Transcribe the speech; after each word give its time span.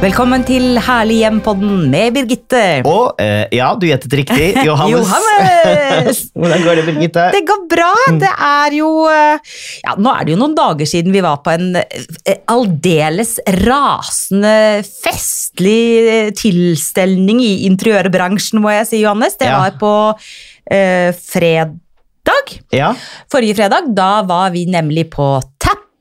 Velkommen 0.00 0.40
til 0.48 0.78
Herlig 0.80 1.18
hjem-podden 1.20 1.82
med 1.92 2.14
Birgitte. 2.16 2.60
Og 2.88 3.18
eh, 3.20 3.50
ja, 3.52 3.66
du 3.76 3.82
gjettet 3.84 4.14
riktig. 4.16 4.46
Johannes. 4.68 5.10
Johannes! 5.10 6.20
Hvordan 6.40 6.64
går 6.64 6.78
det, 6.78 6.84
Birgitte? 6.86 7.26
Det 7.34 7.42
går 7.44 7.66
bra. 7.68 7.90
Det 8.22 8.30
er 8.46 8.76
jo 8.78 8.88
eh, 9.12 9.52
Ja, 9.84 9.98
nå 10.00 10.14
er 10.14 10.24
det 10.24 10.32
jo 10.32 10.38
noen 10.40 10.56
dager 10.56 10.88
siden 10.88 11.12
vi 11.12 11.20
var 11.20 11.42
på 11.44 11.52
en 11.52 11.76
eh, 11.82 12.40
aldeles 12.48 13.34
rasende 13.60 14.54
festlig 14.88 15.84
eh, 16.00 16.32
tilstelning 16.32 17.44
i 17.44 17.52
interiørbransjen, 17.68 18.64
må 18.64 18.72
jeg 18.78 18.88
si, 18.88 19.02
Johannes. 19.04 19.36
Det 19.36 19.52
var 19.52 19.76
på 19.84 19.94
eh, 20.16 21.12
fredag. 21.12 22.56
Ja, 22.72 22.94
Forrige 23.28 23.60
fredag, 23.60 23.92
da 23.92 24.22
var 24.24 24.56
vi 24.56 24.64
nemlig 24.64 25.10
på 25.12 25.34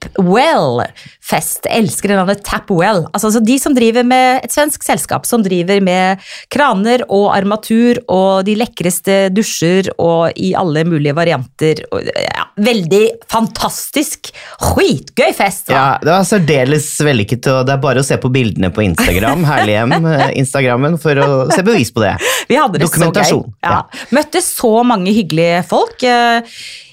Tapwell-fest. 0.03 1.67
Elsker 1.70 2.12
det 2.12 2.17
navnet 2.20 2.44
Tapwell. 2.48 3.05
Altså, 3.13 3.30
altså 3.30 3.44
de 3.45 3.57
som 3.62 3.76
driver 3.77 4.07
med 4.07 4.44
et 4.44 4.53
svensk 4.53 4.84
selskap 4.85 5.27
som 5.30 5.44
driver 5.45 5.81
med 5.84 6.23
kraner 6.53 7.05
og 7.07 7.30
armatur 7.35 8.02
og 8.07 8.45
de 8.48 8.57
lekreste 8.59 9.21
dusjer 9.35 9.91
og 9.98 10.35
i 10.40 10.54
alle 10.57 10.85
mulige 10.88 11.16
varianter. 11.17 11.85
Og, 11.91 12.07
Ja, 12.20 12.48
veldig 12.66 13.02
fantastisk, 13.31 14.30
skitgøy 14.62 15.34
fest! 15.38 15.70
ja, 15.73 15.98
det 16.04 16.12
var 16.12 16.26
særdeles 16.27 16.88
vellykket, 17.05 17.48
og 17.54 17.66
det 17.70 17.76
er 17.76 17.82
bare 17.84 18.04
å 18.04 18.08
se 18.08 18.18
på 18.22 18.32
bildene 18.34 18.72
på 18.76 18.84
Instagram, 18.85 19.45
Herlighjem, 19.49 19.96
eh, 20.13 20.26
Instagrammen, 20.41 20.98
for 21.01 21.21
å 21.24 21.29
se 21.54 21.63
bevis 21.66 21.93
på 21.96 22.04
det. 22.04 22.16
Vi 22.49 22.57
hadde 22.60 22.82
det 22.82 22.88
så 22.88 22.93
gøy. 22.93 23.05
Dokumentasjon, 23.05 23.48
Ja. 23.66 23.79
Møtte 24.16 24.41
så 24.43 24.74
mange 24.88 25.13
hyggelige 25.16 25.63
folk. 25.70 26.04
eh, 26.04 26.41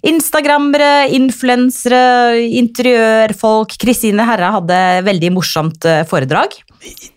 Instagrammere, 0.06 1.08
influensere, 1.16 2.02
interiørfolk. 2.60 3.74
Kristine 3.82 4.26
Herra 4.28 4.52
hadde 4.60 4.78
veldig 5.06 5.32
morsomt 5.34 5.84
eh, 5.88 6.04
foredrag. 6.06 6.54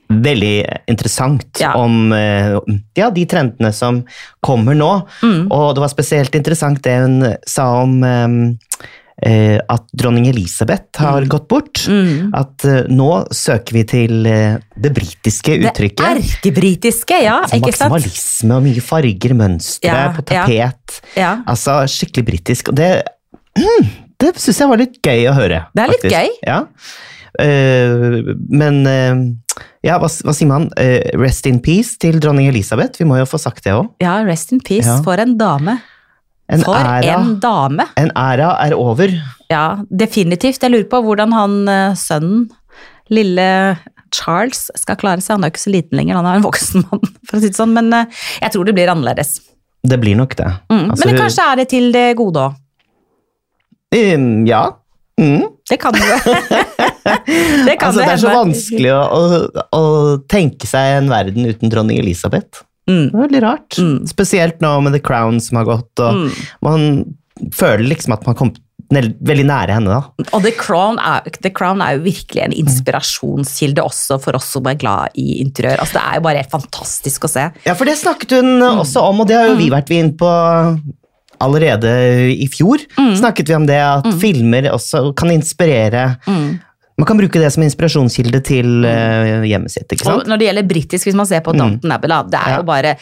Veldig 0.10 0.54
interessant 0.90 1.60
Ja. 1.62 1.76
om 1.78 2.12
eh, 2.14 2.56
ja, 2.98 3.12
de 3.14 3.26
trendene 3.30 3.70
som 3.74 4.02
kommer 4.42 4.74
nå. 4.74 4.94
Mm. 5.22 5.44
Og 5.54 5.76
det 5.78 5.84
var 5.84 5.92
spesielt 5.94 6.34
interessant 6.36 6.82
det 6.84 6.96
hun 7.04 7.20
sa 7.46 7.68
om 7.84 8.00
eh, 8.04 8.88
eh, 9.30 9.60
at 9.70 9.86
dronning 9.94 10.26
Elisabeth 10.32 10.98
har 11.04 11.28
gått 11.30 11.48
bort. 11.52 11.84
Mm. 11.88 12.32
At 12.34 12.66
eh, 12.66 12.88
nå 12.90 13.10
søker 13.36 13.78
vi 13.78 13.84
til 13.92 14.26
eh, 14.30 14.58
det 14.76 14.92
britiske 14.98 15.60
uttrykket. 15.60 16.02
Det 16.02 16.26
erkebritiske, 16.26 17.20
ja. 17.28 17.40
Altså 17.44 17.60
ikke 17.62 17.76
sant? 17.78 17.94
Maksimalisme 17.94 18.58
og 18.58 18.66
mye 18.66 18.86
farger, 18.90 19.36
mønstre 19.44 19.92
Ja, 19.94 20.08
på 20.16 20.26
tapet. 20.32 21.02
Ja. 21.20 21.36
Altså 21.50 21.82
skikkelig 21.92 22.26
britisk. 22.32 22.74
Og 22.74 22.80
det, 22.82 22.90
mm, 23.60 23.92
det 24.26 24.34
syns 24.42 24.64
jeg 24.64 24.74
var 24.74 24.82
litt 24.82 24.98
gøy 25.06 25.30
å 25.30 25.38
høre. 25.38 25.62
Det 25.76 25.86
er 25.86 25.94
litt 25.94 26.04
faktisk. 26.08 26.18
gøy. 26.18 26.42
Ja. 26.50 26.60
Eh, 27.38 28.34
men 28.50 28.80
eh, 28.88 29.64
ja, 29.86 30.00
hva, 30.02 30.08
hva 30.10 30.34
sier 30.34 30.48
man? 30.50 30.70
Eh, 30.80 31.12
rest 31.20 31.46
in 31.50 31.60
peace 31.64 31.98
til 32.02 32.18
dronning 32.24 32.48
Elisabeth. 32.50 32.98
Vi 33.00 33.06
må 33.06 33.20
jo 33.20 33.28
få 33.30 33.38
sagt 33.42 33.64
det 33.68 33.76
òg. 33.76 33.92
ja, 34.02 34.18
rest 34.26 34.52
in 34.56 34.60
peace. 34.66 34.88
Ja. 34.88 34.98
For 35.06 35.20
en 35.22 35.38
dame. 35.38 35.78
En, 36.50 36.64
For 36.66 36.74
æra- 36.74 37.20
en 37.20 37.36
dame. 37.40 37.86
en 38.02 38.10
æra 38.18 38.56
er 38.66 38.74
over. 38.74 39.12
Ja, 39.52 39.78
definitivt. 39.94 40.64
Jeg 40.64 40.72
lurer 40.74 40.88
på 40.90 41.04
hvordan 41.06 41.32
han 41.36 41.60
sønnen, 41.96 42.48
lille 43.14 43.78
Charles, 44.12 44.72
skal 44.76 44.98
klare 44.98 45.22
seg. 45.22 45.36
Han 45.36 45.44
er 45.46 45.52
jo 45.52 45.54
ikke 45.54 45.62
så 45.68 45.74
liten 45.76 46.00
lenger, 46.00 46.18
han 46.18 46.26
er 46.26 46.40
en 46.40 46.48
voksen 46.48 46.82
mann, 46.90 47.04
for 47.30 47.38
å 47.38 47.42
si 47.44 47.52
det 47.52 47.60
sånn. 47.60 47.76
Men 47.78 47.94
jeg 47.94 48.50
tror 48.56 48.66
det 48.66 48.74
blir 48.80 48.90
annerledes. 48.90 49.36
Det 49.86 50.00
blir 50.02 50.18
nok 50.18 50.34
det. 50.36 50.50
Mm. 50.74 50.88
Altså, 50.90 51.06
Men 51.06 51.14
det 51.14 51.22
kanskje 51.22 51.46
er 51.52 51.56
det 51.62 51.68
til 51.70 51.92
det 51.94 52.08
gode 52.18 52.48
òg. 52.48 52.58
um, 54.16 54.46
Ja. 54.50 54.64
Mm. 55.20 55.44
Det 55.70 55.78
kan 55.82 55.94
jo 55.96 56.06
Det 57.66 57.76
kan 57.80 57.90
Altså, 57.90 58.00
det 58.02 58.14
er 58.14 58.22
så 58.22 58.32
vanskelig 58.34 58.92
å, 58.96 59.02
å, 59.02 59.68
å 59.78 59.84
tenke 60.32 60.68
seg 60.70 60.98
en 61.00 61.12
verden 61.12 61.46
uten 61.50 61.72
dronning 61.72 62.00
Elisabeth. 62.02 62.64
Mm. 62.90 63.10
Det 63.12 63.14
er 63.14 63.22
veldig 63.28 63.42
rart. 63.46 63.78
Mm. 63.78 63.98
Spesielt 64.10 64.64
nå 64.66 64.72
med 64.86 64.96
The 64.98 65.04
Crown 65.06 65.38
som 65.44 65.62
har 65.62 65.70
gått, 65.70 65.94
og 66.02 66.24
Mm. 66.24 66.32
man 66.66 66.90
føler 67.56 67.86
liksom 67.88 68.14
at 68.18 68.26
man 68.28 68.36
kom 68.40 68.50
veldig 68.90 69.44
nære 69.46 69.76
henne, 69.78 69.94
da. 69.94 70.26
Og 70.34 70.42
The 70.42 70.52
Crown, 70.58 70.98
er, 70.98 71.28
The 71.44 71.52
Crown 71.54 71.80
er 71.86 71.94
jo 72.00 72.02
virkelig 72.08 72.42
en 72.42 72.56
inspirasjonskilde 72.58 73.84
også 73.86 74.18
for 74.24 74.36
oss 74.40 74.48
som 74.56 74.66
er 74.72 74.80
glad 74.82 75.14
i 75.20 75.38
interiør. 75.44 75.78
Altså, 75.84 76.00
det 76.00 76.06
er 76.08 76.18
jo 76.18 76.24
bare 76.26 76.42
helt 76.42 76.56
fantastisk 76.56 77.28
å 77.28 77.30
se. 77.30 77.44
Ja, 77.68 77.76
for 77.78 77.86
det 77.86 78.00
snakket 78.02 78.34
hun 78.40 78.56
også 78.66 79.04
om, 79.06 79.22
og 79.22 79.30
det 79.30 79.38
har 79.38 79.52
jo 79.52 79.60
vi 79.62 79.70
vært 79.70 79.94
inne 79.94 80.16
på 80.18 80.32
allerede 81.42 81.92
i 82.34 82.48
fjor. 82.52 82.82
Snakket 83.20 83.50
vi 83.50 83.56
om 83.58 83.66
det 83.70 83.80
at 83.82 84.08
filmer 84.22 84.70
også 84.74 85.10
kan 85.18 85.32
inspirere 85.34 86.08
Man 87.00 87.08
kan 87.08 87.16
bruke 87.16 87.40
det 87.40 87.48
som 87.56 87.64
inspirasjonskilde 87.64 88.42
til 88.44 88.84
uh, 88.84 89.46
hjemmet 89.48 89.72
sitt, 89.72 89.88
ikke 89.96 90.04
Og 90.04 90.18
sant? 90.18 90.28
når 90.28 90.38
det 90.42 90.48
gjelder 90.50 90.66
britisk, 90.68 91.08
hvis 91.08 91.16
man 91.16 91.30
ser 91.30 91.40
på 91.46 91.54
Downton 91.56 91.94
Abbey, 91.96 92.10
det 92.28 92.42
er 92.42 92.50
Ja. 92.52 92.58
jo 92.60 92.66
bare 92.68 92.98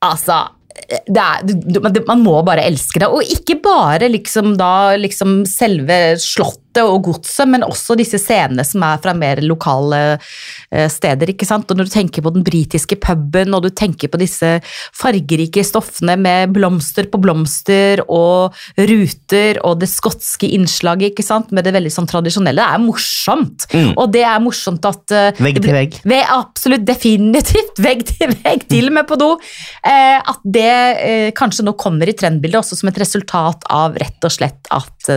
Altså 0.00 0.46
det 0.88 1.18
er, 1.18 2.02
man 2.06 2.20
må 2.22 2.36
bare 2.46 2.62
elske 2.64 3.00
det. 3.02 3.08
Og 3.10 3.20
ikke 3.26 3.56
bare 3.64 4.06
liksom 4.08 4.52
da 4.56 4.94
liksom 4.96 5.40
selve 5.50 6.14
slottet 6.22 6.67
og 6.86 7.02
godset, 7.08 7.48
men 7.50 7.66
også 7.66 7.96
disse 7.98 8.20
scenene 8.20 8.64
som 8.66 8.84
er 8.86 9.00
fra 9.02 9.14
mer 9.16 9.42
lokale 9.44 10.00
eh, 10.14 10.88
steder. 10.90 11.32
ikke 11.32 11.48
sant? 11.48 11.68
Og 11.70 11.78
når 11.78 11.88
du 11.88 11.94
tenker 11.94 12.24
på 12.24 12.32
den 12.34 12.44
britiske 12.46 12.98
puben, 13.02 13.54
og 13.56 13.64
du 13.66 13.70
tenker 13.70 14.10
på 14.12 14.20
disse 14.20 14.58
fargerike 14.96 15.64
stoffene 15.66 16.16
med 16.20 16.54
blomster 16.56 17.08
på 17.10 17.20
blomster 17.22 18.02
og 18.06 18.56
ruter 18.78 19.60
og 19.66 19.80
det 19.82 19.90
skotske 19.90 20.50
innslaget, 20.56 21.12
ikke 21.12 21.26
sant? 21.26 21.52
med 21.54 21.64
det 21.64 21.74
veldig 21.76 21.92
sånn 21.92 22.08
tradisjonelle, 22.08 22.58
det 22.58 22.66
er 22.74 22.82
morsomt. 22.82 23.66
Og 23.98 24.10
det 24.12 24.24
er 24.26 24.42
morsomt 24.42 24.84
at 24.88 25.14
uh, 25.14 25.42
Vegg 25.42 25.60
til 25.64 25.74
vegg. 25.74 25.98
Ved, 26.08 26.24
absolutt, 26.34 26.84
definitivt. 26.88 27.78
Vegg 27.88 28.04
til 28.08 28.32
vegg, 28.42 28.64
til 28.70 28.90
og 28.90 28.96
med 28.98 29.08
på 29.08 29.18
do. 29.20 29.30
Uh, 29.38 30.18
at 30.18 30.42
det 30.44 30.74
uh, 30.98 31.28
kanskje 31.38 31.66
nå 31.66 31.74
kommer 31.80 32.10
i 32.10 32.16
trendbildet 32.18 32.60
også 32.60 32.78
som 32.80 32.90
et 32.90 33.00
resultat 33.00 33.66
av 33.72 33.96
rett 33.98 34.26
og 34.26 34.34
slett 34.34 34.68
at 34.74 35.08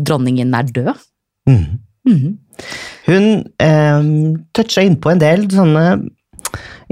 dronningen 0.00 0.54
er 0.56 0.66
død. 0.74 1.06
Mm. 1.50 1.64
Mm. 2.08 2.34
Hun 3.06 3.30
eh, 3.62 4.10
toucha 4.56 4.84
innpå 4.84 5.14
en 5.14 5.22
del 5.22 5.48
sånne 5.52 5.86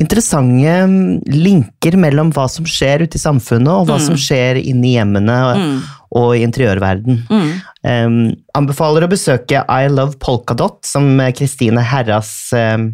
interessante 0.00 0.72
mm, 0.88 1.22
linker 1.28 1.98
mellom 2.00 2.32
hva 2.34 2.47
som 2.50 2.66
skjer 2.69 3.04
ute 3.04 3.19
i 3.19 3.22
samfunnet, 3.22 3.71
og 3.72 3.91
hva 3.91 3.98
som 4.03 4.16
skjer 4.19 4.60
inni 4.62 4.94
hjemmene 4.97 5.37
og, 5.50 5.91
og 6.19 6.32
i 6.37 6.44
interiørverden. 6.47 7.22
Eh, 7.28 8.09
anbefaler 8.59 9.06
å 9.06 9.12
besøke 9.12 9.65
I 9.69 9.92
Love 9.92 10.19
Polkadot, 10.22 10.81
som 10.88 11.21
Kristine 11.37 11.84
Herras 11.92 12.32
eh, 12.56 12.88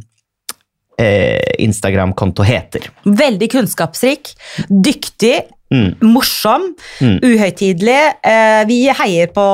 eh, 1.01 1.55
Instagram-konto 1.65 2.47
heter. 2.47 2.91
Veldig 3.07 3.51
kunnskapsrik, 3.55 4.35
dyktig, 4.69 5.37
Mm. 5.69 5.99
morsom, 6.01 6.63
Mm. 7.01 7.19
uhøytidelig. 7.23 8.15
Eh, 8.25 8.65
vi, 8.67 8.79
heier 8.89 9.27
på, 9.27 9.45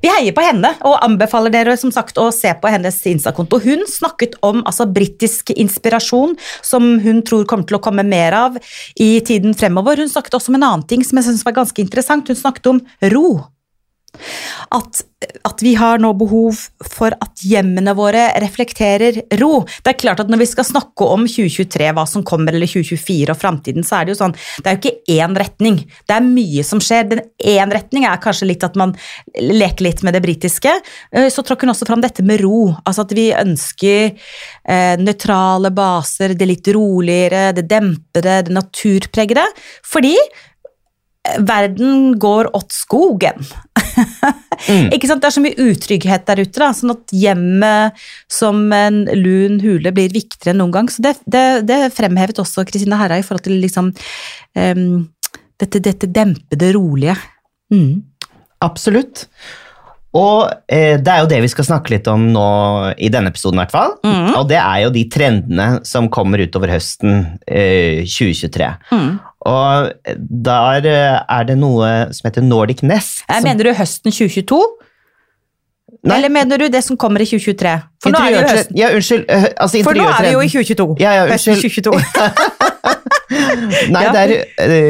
vi 0.00 0.08
heier 0.08 0.32
på 0.32 0.44
henne 0.44 0.70
og 0.80 0.96
anbefaler 1.04 1.52
dere 1.52 1.76
som 1.76 1.92
sagt 1.92 2.16
å 2.16 2.30
se 2.32 2.54
på 2.56 2.70
hennes 2.72 2.96
Insta-konto. 3.06 3.60
Hun 3.60 3.84
snakket 3.86 4.38
om 4.42 4.62
altså, 4.64 4.86
britisk 4.88 5.52
inspirasjon, 5.52 6.36
som 6.62 6.98
hun 7.04 7.20
tror 7.22 7.44
kommer 7.44 7.68
til 7.68 7.76
å 7.76 7.82
komme 7.84 8.06
mer 8.06 8.32
av 8.32 8.56
i 8.98 9.20
tiden 9.20 9.54
fremover. 9.54 10.00
Hun 10.00 10.08
snakket 10.08 10.38
også 10.38 10.54
om 10.54 10.60
en 10.60 10.68
annen 10.70 10.86
ting 10.88 11.04
som 11.04 11.20
jeg 11.20 11.28
synes 11.28 11.44
var 11.44 11.58
ganske 11.60 11.84
interessant. 11.84 12.28
Hun 12.28 12.36
snakket 12.36 12.72
om 12.72 12.80
ro. 13.12 13.28
At, 14.76 15.02
at 15.46 15.62
vi 15.64 15.74
har 15.78 16.00
nå 16.02 16.12
behov 16.18 16.58
for 16.92 17.14
at 17.22 17.42
hjemmene 17.46 17.94
våre 17.96 18.28
reflekterer 18.42 19.20
ro. 19.40 19.64
Det 19.84 19.92
er 19.92 20.00
klart 20.00 20.20
at 20.22 20.30
Når 20.32 20.42
vi 20.42 20.48
skal 20.50 20.66
snakke 20.68 21.06
om 21.06 21.26
2023, 21.28 21.90
hva 21.96 22.06
som 22.08 22.24
kommer, 22.26 22.54
eller 22.56 22.70
2024 22.70 23.32
og 23.32 23.40
framtiden, 23.40 23.86
så 23.86 24.00
er 24.00 24.06
det 24.06 24.14
jo 24.14 24.20
sånn, 24.22 24.34
det 24.62 24.70
er 24.70 24.76
jo 24.76 24.82
ikke 24.82 25.16
én 25.16 25.36
retning. 25.38 25.78
Det 26.08 26.16
er 26.16 26.26
mye 26.26 26.64
som 26.66 26.82
skjer. 26.82 27.06
Den 27.10 27.22
én 27.38 27.72
retning 27.74 28.06
er 28.08 28.22
kanskje 28.22 28.50
litt 28.50 28.66
at 28.66 28.76
man 28.78 28.94
leker 29.36 29.86
litt 29.86 30.02
med 30.06 30.16
det 30.16 30.24
britiske. 30.24 30.72
Eh, 31.12 31.28
Så 31.30 31.44
tråkker 31.46 31.66
hun 31.66 31.74
også 31.74 31.88
fram 31.88 32.02
dette 32.04 32.24
med 32.26 32.40
ro. 32.44 32.74
Altså 32.84 33.06
at 33.06 33.14
vi 33.16 33.28
ønsker 33.36 34.12
eh, 34.12 34.96
nøytrale 35.00 35.70
baser, 35.74 36.34
det 36.34 36.48
litt 36.48 36.68
roligere, 36.74 37.52
det 37.56 37.68
dempede, 37.70 38.42
det 38.46 38.54
naturpregede. 38.54 39.44
Fordi 39.84 40.16
verden 41.48 42.14
går 42.22 42.50
åt 42.56 42.74
skogen. 42.74 43.44
Ikke 44.94 45.08
sant? 45.08 45.22
Det 45.22 45.28
er 45.28 45.34
så 45.36 45.42
mye 45.44 45.68
utrygghet 45.68 46.26
der 46.28 46.42
ute, 46.44 46.60
da, 46.60 46.70
sånn 46.76 46.94
at 46.94 47.14
hjemmet 47.16 48.06
som 48.32 48.64
en 48.74 49.04
lun 49.16 49.60
hule 49.64 49.92
blir 49.94 50.14
viktigere 50.14 50.54
enn 50.54 50.62
noen 50.64 50.74
gang. 50.74 50.90
Så 50.92 51.04
det, 51.04 51.16
det, 51.28 51.44
det 51.68 51.80
fremhevet 51.96 52.40
også 52.42 52.66
Kristine 52.68 52.98
Herra 53.00 53.20
i 53.20 53.26
forhold 53.26 53.46
til 53.46 53.60
liksom, 53.62 53.92
um, 54.56 55.06
dette, 55.60 55.82
dette 55.84 56.10
dempede, 56.10 56.72
rolige. 56.76 57.16
Mm. 57.72 58.04
Absolutt. 58.64 59.26
Og 60.16 60.46
eh, 60.72 60.96
det 61.02 61.12
er 61.12 61.22
jo 61.22 61.28
det 61.30 61.42
vi 61.44 61.50
skal 61.52 61.66
snakke 61.68 61.92
litt 61.92 62.06
om 62.08 62.28
nå 62.32 62.48
i 62.96 63.10
denne 63.12 63.32
episoden, 63.32 63.58
i 63.58 63.64
hvert 63.64 63.74
fall. 63.74 63.96
Mm. 64.06 64.30
Og 64.38 64.46
det 64.48 64.58
er 64.60 64.82
jo 64.86 64.92
de 64.94 65.04
trendene 65.12 65.68
som 65.88 66.08
kommer 66.12 66.40
utover 66.46 66.72
høsten 66.72 67.38
eh, 67.44 68.04
2023. 68.06 68.70
Mm. 68.92 69.10
Og 69.46 69.92
der 70.46 70.88
eh, 70.90 71.20
er 71.38 71.44
det 71.48 71.56
noe 71.60 71.90
som 72.16 72.26
heter 72.28 72.42
Nordic 72.42 72.82
Nest. 72.82 73.22
Som- 73.28 73.46
mener 73.46 73.70
du 73.70 73.72
høsten 73.78 74.10
2022? 74.12 74.58
Nei. 76.06 76.16
Eller 76.18 76.30
mener 76.30 76.58
du 76.60 76.66
det 76.70 76.82
som 76.84 76.96
kommer 76.98 77.22
i 77.22 77.26
2023? 77.26 77.70
For 78.02 78.10
nå 78.14 78.18
er 78.20 78.34
det 78.34 78.36
jo 78.40 78.48
høsten. 78.50 78.76
Ja, 78.78 78.88
unnskyld. 78.94 79.24
øh, 79.30 79.44
Altså, 79.62 79.82
For 79.86 79.94
nå 79.98 80.04
er 80.06 80.22
vi 80.26 80.32
jo 80.34 80.40
i 80.44 80.48
2022. 80.50 80.96
Ja, 81.02 81.12
ja, 81.20 81.26
Høsten 81.30 81.54
unnskyld. 81.54 81.88
2022. 81.88 82.70
Nei, 83.90 84.02
Ja. 84.04 84.12
det 84.14 84.20
er 84.22 84.32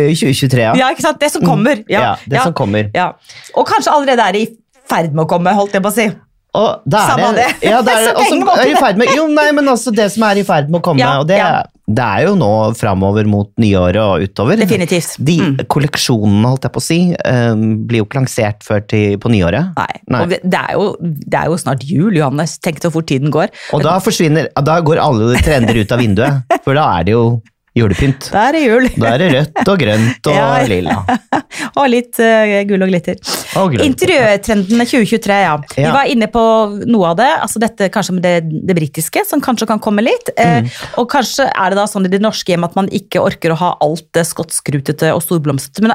uh, 0.09 0.13
2023, 0.13 0.61
ja. 0.61 0.73
Ja, 0.77 0.91
ikke 0.93 1.05
sant? 1.07 1.21
Det 1.21 1.31
som 1.33 1.45
kommer. 1.47 1.81
Ja, 1.89 2.01
Ja, 2.01 2.15
det 2.29 2.43
som 2.43 2.53
kommer. 2.57 2.91
Ja. 2.95 3.11
Og 3.57 3.67
kanskje 3.69 3.93
allerede 3.93 4.25
er 4.29 4.37
i 4.43 4.47
ferd 4.89 5.13
med 5.17 5.25
å 5.25 5.29
komme, 5.31 5.53
holdt 5.57 5.73
jeg 5.77 5.83
på 5.85 5.93
å 5.93 5.95
si. 5.97 6.09
Og 6.57 6.83
da 6.89 6.99
er 7.05 7.11
Samme 7.13 7.31
det, 7.37 7.47
det. 7.61 7.71
Ja, 7.71 7.81
det 7.87 7.93
er, 7.95 8.05
Så 8.05 8.13
og 8.13 8.21
så 8.25 8.29
penger 8.31 8.45
må 8.49 8.57
er 8.57 8.73
i 8.73 8.77
ferd 8.81 9.01
med, 9.01 9.15
jo, 9.17 9.25
nei, 9.33 9.49
men 9.57 9.69
altså 9.73 9.93
det 9.95 10.11
som 10.13 10.23
er 10.29 10.43
i 10.43 10.45
ferd 10.49 10.69
med 10.73 10.81
å 10.81 10.85
komme, 10.91 11.09
og 11.21 11.27
det. 11.29 11.41
Det 11.87 12.03
er 12.03 12.25
jo 12.27 12.33
nå 12.35 12.51
framover 12.75 13.29
mot 13.31 13.51
nyåret 13.63 14.01
og 14.03 14.25
utover. 14.27 14.59
Definitivt. 14.59 15.17
De 15.23 15.37
Mm. 15.37 15.57
kolleksjonene, 15.71 16.49
holdt 16.51 16.65
jeg 16.67 16.73
på 16.75 16.81
å 16.81 16.83
si, 16.83 16.99
eh, 17.15 17.55
blir 17.55 18.01
jo 18.03 18.07
ikke 18.09 18.19
lansert 18.19 18.65
før 18.67 18.81
til, 18.89 19.19
på 19.23 19.31
nyåret. 19.31 19.71
Nei. 19.77 20.01
Nei. 20.11 20.23
Og 20.23 20.29
det, 20.33 20.41
det, 20.43 20.59
er 20.59 20.73
jo, 20.75 20.97
det 21.01 21.39
er 21.39 21.47
jo 21.47 21.59
snart 21.63 21.85
jul, 21.87 22.17
Johannes. 22.17 22.59
Tenk 22.59 22.81
så 22.83 22.91
fort 22.91 23.07
tiden 23.07 23.31
går. 23.31 23.53
Og 23.73 23.85
da 23.87 23.99
forsvinner, 24.03 24.49
da 24.67 24.81
går 24.81 24.99
alle 24.99 25.39
trender 25.47 25.79
ut 25.79 25.93
av 25.93 26.03
vinduet, 26.03 26.59
for 26.65 26.75
da 26.75 26.89
er 26.99 27.05
det 27.07 27.15
jo 27.15 27.27
julepynt. 27.77 28.31
Da 28.33 28.47
er 28.49 28.57
det 28.57 28.63
jul. 28.65 28.87
Da 28.97 29.11
er 29.15 29.19
det 29.23 29.27
rødt 29.35 29.69
og 29.73 29.79
grønt 29.83 30.29
og 30.33 30.37
Ja. 30.37 30.47
lilla. 30.71 30.95
og 31.79 31.89
litt 31.93 32.19
uh, 32.23 32.55
gull 32.69 32.83
og 32.87 32.89
glitter. 32.91 33.19
Og. 33.61 33.77
Interiørtrendene 33.85 34.87
2023, 34.89 35.37
ja. 35.45 35.57
Vi 35.77 35.85
var 35.93 36.09
inne 36.13 36.29
på 36.33 36.43
noe 36.89 37.11
av 37.13 37.19
det. 37.21 37.29
altså 37.45 37.61
Dette 37.63 37.89
kanskje 37.93 38.17
med 38.17 38.25
det, 38.27 38.35
det 38.69 38.77
britiske, 38.79 39.23
som 39.29 39.43
kanskje 39.45 39.69
kan 39.71 39.83
komme 39.85 40.05
litt. 40.07 40.33
Eh, 40.37 40.57
Mm. 40.57 40.69
og 41.03 41.11
kanskje 41.13 41.45
er 41.53 41.71
det 41.73 41.77
da 41.77 41.85
sånn 41.91 42.07
i 42.07 42.11
det 42.13 42.21
norske 42.23 42.53
hjem 42.55 42.65
at 42.65 42.77
man 42.79 42.87
ikke 42.95 43.21
orker 43.21 43.53
å 43.53 43.57
ha 43.61 43.71
alt 43.85 44.07
det 44.17 44.23
skottskrutete 44.25 45.11
og 45.13 45.21
storblomstrete, 45.25 45.83
men 45.85 45.93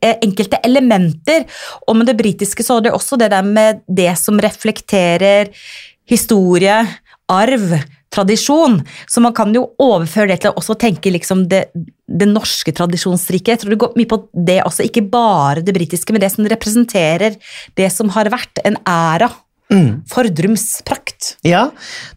eh, 0.00 0.14
enkelte 0.24 0.60
elementer. 0.64 1.44
Og 1.88 1.96
med 1.98 2.08
det 2.08 2.16
britiske 2.16 2.64
så 2.64 2.78
er 2.78 2.86
det 2.88 2.94
også 2.96 3.18
det 3.20 3.28
der 3.34 3.44
med 3.44 3.82
det 3.88 4.14
som 4.20 4.38
reflekterer 4.40 5.50
historie, 6.08 6.78
arv, 7.28 7.74
tradisjon. 8.14 8.80
Så 9.06 9.22
man 9.24 9.34
kan 9.36 9.52
jo 9.54 9.66
overføre 9.82 10.32
det 10.32 10.42
til 10.42 10.52
å 10.52 10.58
også 10.60 10.78
tenke 10.80 11.12
liksom 11.14 11.46
det, 11.50 11.68
det 11.74 12.28
norske 12.30 12.72
tradisjonsriket. 12.74 13.54
Jeg 13.54 13.62
tror 13.62 13.74
det 13.74 13.82
går 13.84 13.98
mye 13.98 14.10
på 14.10 14.20
det 14.48 14.60
også, 14.64 14.86
ikke 14.88 15.06
bare 15.12 15.64
det 15.64 15.76
britiske, 15.76 16.14
men 16.14 16.24
det 16.24 16.32
som 16.34 16.48
representerer 16.48 17.38
det 17.78 17.90
som 17.94 18.12
har 18.16 18.30
vært 18.32 18.62
en 18.68 18.80
æra. 18.88 19.30
Mm. 19.72 20.02
Fordrums 20.08 20.62
prakt. 20.88 21.34
Ja, 21.44 21.66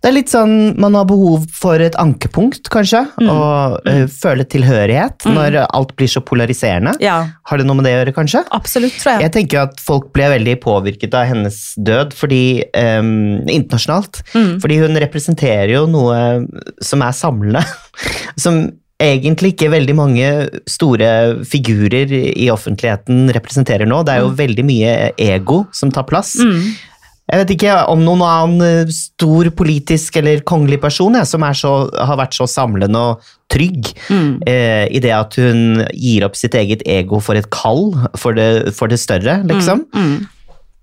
det 0.02 0.08
er 0.08 0.14
litt 0.16 0.32
sånn 0.32 0.78
man 0.80 0.94
har 0.96 1.08
behov 1.10 1.48
for 1.52 1.82
et 1.84 1.98
ankepunkt, 2.00 2.70
kanskje, 2.72 3.02
Mm. 3.20 3.30
og 3.34 3.88
uh, 3.88 4.06
føle 4.08 4.46
tilhørighet 4.48 5.26
når 5.28 5.58
alt 5.66 5.96
blir 6.00 6.08
så 6.12 6.22
polariserende. 6.24 6.94
Ja, 7.04 7.18
Har 7.50 7.58
det 7.60 7.66
noe 7.68 7.76
med 7.76 7.86
det 7.90 7.96
å 7.96 8.00
gjøre, 8.02 8.14
kanskje? 8.16 8.44
absolutt, 8.52 8.96
tror 9.02 9.18
jeg. 9.18 9.22
Jeg 9.28 9.34
tenker 9.36 9.64
at 9.66 9.80
folk 9.84 10.12
ble 10.16 10.30
veldig 10.38 10.58
påvirket 10.64 11.14
av 11.18 11.28
hennes 11.28 11.58
død 11.78 12.14
fordi, 12.16 12.64
um, 12.78 13.42
internasjonalt. 13.52 14.22
Mm. 14.34 14.54
Fordi 14.64 14.78
hun 14.80 14.96
representerer 15.04 15.74
jo 15.76 15.88
noe 15.92 16.46
som 16.82 17.02
er 17.04 17.12
samlende. 17.18 17.66
Som 18.40 18.62
egentlig 19.02 19.56
ikke 19.56 19.72
veldig 19.74 19.96
mange 19.98 20.28
store 20.70 21.42
figurer 21.50 22.12
i 22.14 22.48
offentligheten 22.54 23.32
representerer 23.34 23.90
nå. 23.90 24.04
Det 24.06 24.14
er 24.14 24.22
jo 24.22 24.32
veldig 24.38 24.66
mye 24.68 24.92
ego 25.18 25.64
som 25.74 25.90
tar 25.94 26.06
plass. 26.10 26.36
Mm. 26.38 26.68
Jeg 27.32 27.40
vet 27.46 27.52
ikke 27.56 27.76
om 27.88 28.02
noen 28.04 28.22
annen 28.28 28.64
eh, 28.66 28.90
stor 28.92 29.48
politisk 29.56 30.18
eller 30.20 30.42
kongelig 30.48 30.82
person 30.84 31.16
jeg, 31.16 31.30
som 31.30 31.46
er 31.48 31.56
så, 31.56 31.72
har 31.96 32.20
vært 32.20 32.36
så 32.36 32.48
samlende 32.52 33.00
og 33.14 33.30
trygg 33.52 33.94
Mm. 34.12 34.42
eh, 34.48 34.86
i 34.92 35.00
det 35.04 35.12
at 35.16 35.36
hun 35.40 35.82
gir 35.96 36.26
opp 36.28 36.36
sitt 36.40 36.56
eget 36.60 36.84
ego 36.88 37.20
for 37.24 37.40
et 37.40 37.48
kall 37.54 37.94
for 38.20 38.36
det, 38.36 38.74
for 38.76 38.92
det 38.92 39.00
større, 39.00 39.40
liksom. 39.48 39.86
Mm. 39.96 40.28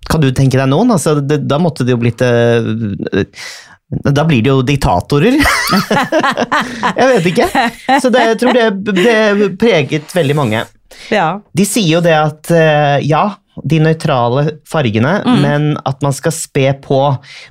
Kan 0.08 0.22
du 0.24 0.30
tenke 0.32 0.56
deg 0.56 0.68
noen? 0.72 0.88
Altså, 0.94 1.18
det, 1.20 1.42
da 1.48 1.58
måtte 1.60 1.84
det 1.84 1.92
jo 1.92 2.00
blitt 2.00 2.22
eh, 2.24 3.26
Da 4.14 4.24
blir 4.28 4.40
det 4.44 4.52
jo 4.52 4.62
diktatorer. 4.64 5.36
jeg 6.98 7.08
vet 7.12 7.28
ikke. 7.32 7.46
Så 8.02 8.10
det, 8.12 8.24
jeg 8.30 8.38
tror 8.40 8.56
det, 8.56 8.94
det 8.96 9.50
preget 9.60 10.12
veldig 10.16 10.36
mange. 10.38 10.64
Ja. 11.12 11.28
De 11.56 11.64
sier 11.68 11.98
jo 11.98 12.00
det 12.04 12.14
at 12.16 12.50
eh, 12.54 12.98
ja, 13.08 13.26
de 13.64 13.80
nøytrale 13.82 14.44
fargene, 14.68 15.14
men 15.42 15.70
at 15.88 16.02
man 16.04 16.14
skal 16.16 16.34
spe 16.34 16.70
på 16.84 17.00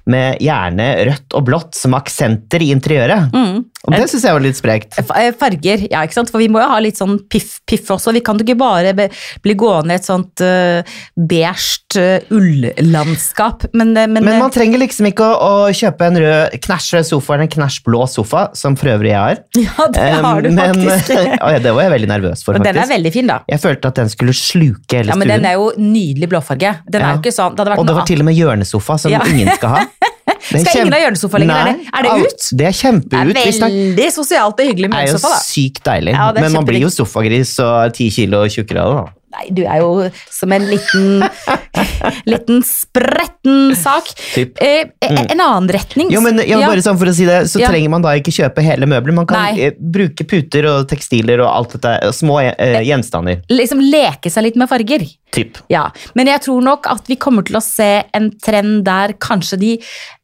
med 0.09 0.39
gjerne 0.44 0.88
rødt 1.09 1.38
og 1.38 1.48
blått 1.48 1.77
som 1.77 1.95
aksenter 1.98 2.63
i 2.63 2.71
interiøret. 2.75 3.33
Mm. 3.33 3.65
Og 3.88 3.95
det 3.95 4.07
syns 4.12 4.25
jeg 4.28 4.36
var 4.36 4.44
litt 4.44 4.57
sprekt. 4.60 4.98
Eh, 5.00 5.30
Farger, 5.39 5.86
ja, 5.88 6.01
ikke 6.04 6.18
sant? 6.18 6.31
For 6.34 6.44
vi 6.44 6.50
må 6.51 6.60
jo 6.60 6.68
ha 6.68 6.80
litt 6.84 7.00
sånn 7.00 7.16
piff, 7.31 7.62
piff 7.68 7.88
også. 7.95 8.12
Vi 8.18 8.22
kan 8.25 8.36
jo 8.39 8.44
ikke 8.44 8.57
bare 8.60 8.92
bli 8.94 9.56
gående 9.57 9.95
i 9.95 10.00
et 10.01 10.07
sånt 10.07 10.44
uh, 10.44 10.84
beige 11.16 12.01
uh, 12.01 12.28
ullandskap. 12.36 13.63
Men, 13.72 13.94
uh, 13.95 14.04
men, 14.12 14.25
Men 14.28 14.42
man 14.44 14.51
trenger 14.51 14.81
liksom 14.84 15.07
ikke 15.12 15.24
å, 15.24 15.38
å 15.38 15.72
kjøpe 15.75 16.10
en 16.10 16.19
rød 16.19 16.57
knæsj 16.68 16.89
rød 16.98 17.07
sofa 17.13 17.38
eller 17.38 17.48
en 17.48 17.54
knæsj 17.56 17.80
blå 17.88 18.04
sofa, 18.12 18.44
som 18.60 18.75
for 18.80 18.92
øvrig 18.98 19.13
jeg 19.13 19.24
har. 19.24 19.44
Ja, 19.68 19.88
det 19.94 20.10
har 20.25 20.44
du 20.44 20.50
men, 20.51 20.83
faktisk. 20.83 21.16
Ja, 21.38 21.63
det 21.63 21.74
var 21.78 21.88
jeg 21.88 21.94
veldig 21.95 22.12
nervøs 22.12 22.44
for, 22.44 22.60
Og 22.60 22.68
den 22.68 22.81
er 22.83 22.92
veldig 22.92 23.13
fin, 23.16 23.31
da. 23.31 23.40
Jeg 23.48 23.63
følte 23.63 23.92
at 23.94 24.01
den 24.04 24.12
skulle 24.12 24.36
sluke 24.36 25.00
hele 25.00 25.13
Ja, 25.13 25.19
men 25.19 25.30
stuen. 25.30 25.40
den 25.40 25.50
er 25.50 25.57
jo 25.60 25.72
nydelig 25.80 26.31
blåfarge. 26.36 26.75
Den 26.92 27.07
er 27.07 27.16
jo 27.16 27.24
ikke 27.24 27.36
sånn, 27.36 27.56
det 27.56 27.72
Og 27.78 27.88
det 27.88 27.98
var 28.01 28.07
til 28.10 28.24
og 28.24 28.30
med 28.30 28.36
hjørnesofa, 28.38 29.00
som 29.00 29.16
Ja. 29.16 29.24
ingen 29.31 29.54
skal 29.56 29.78
ha. 29.78 29.88
Det 30.51 30.62
Skal 30.63 30.81
ingen 30.81 30.94
ha 30.94 31.00
hjørnesofa 31.04 31.39
lenger? 31.42 31.57
Er 31.57 31.66
det- 31.74 31.88
er 31.94 32.04
det 32.04 32.28
ut? 32.28 32.48
Det 32.57 32.66
er 32.68 32.75
kjempeut. 32.80 33.34
Det 33.34 33.44
er 33.44 33.60
veldig 33.68 34.10
sosialt 34.13 34.60
og 34.60 34.66
hyggelig 34.66 34.92
Det 34.92 35.00
er 35.04 35.13
jo 35.13 35.36
sykt 35.44 35.84
deilig, 35.84 36.13
Ja, 36.13 36.31
men 36.34 36.51
man 36.54 36.66
blir 36.66 36.81
jo 36.81 36.89
sofagris 36.94 37.60
og 37.60 37.94
ti 37.94 38.10
kilo 38.10 38.45
tjukkere 38.48 38.84
av 38.86 38.94
det. 39.06 39.13
Nei, 39.38 39.50
du 39.54 39.63
er 39.68 39.78
jo 39.84 40.10
som 40.31 40.51
en 40.56 40.62
liten, 40.69 41.22
liten 42.25 42.61
spretten 42.65 43.75
sak. 43.77 44.09
Eh, 44.38 44.85
en 45.01 45.39
annen 45.41 45.69
retning. 45.73 46.11
Jo, 46.13 46.21
men 46.23 46.39
ja, 46.45 46.59
bare 46.65 46.83
sånn 46.85 46.97
for 46.99 47.09
å 47.11 47.15
si 47.15 47.25
det, 47.27 47.44
så 47.51 47.59
Ja. 47.61 47.69
trenger 47.71 47.89
man 47.94 48.01
da 48.05 48.15
ikke 48.17 48.33
kjøpe 48.35 48.63
hele 48.65 48.85
møbler. 48.89 49.13
Man 49.13 49.27
kan 49.29 49.53
Nei. 49.55 49.67
eh, 49.67 49.71
bruke 49.77 50.25
puter 50.27 50.65
og 50.71 50.88
tekstiler 50.89 51.41
og 51.45 51.49
alt 51.53 51.77
dette, 51.77 51.94
eh, 52.03 52.11
små 52.15 52.39
eh, 52.44 52.81
gjenstander. 52.88 53.44
Liksom 53.49 53.81
leke 53.91 54.29
seg 54.33 54.44
litt 54.49 54.55
med 54.59 54.69
farger. 54.69 55.05
Typ. 55.35 55.57
Ja, 55.69 55.89
men 56.15 56.29
jeg 56.31 56.39
tror 56.45 56.61
nok 56.63 56.88
at 56.88 57.03
vi 57.11 57.17
kommer 57.19 57.44
til 57.45 57.57
å 57.59 57.61
se 57.61 58.03
en 58.15 58.29
trend 58.39 58.85
der 58.88 59.11
kanskje 59.19 59.57
de 59.59 59.71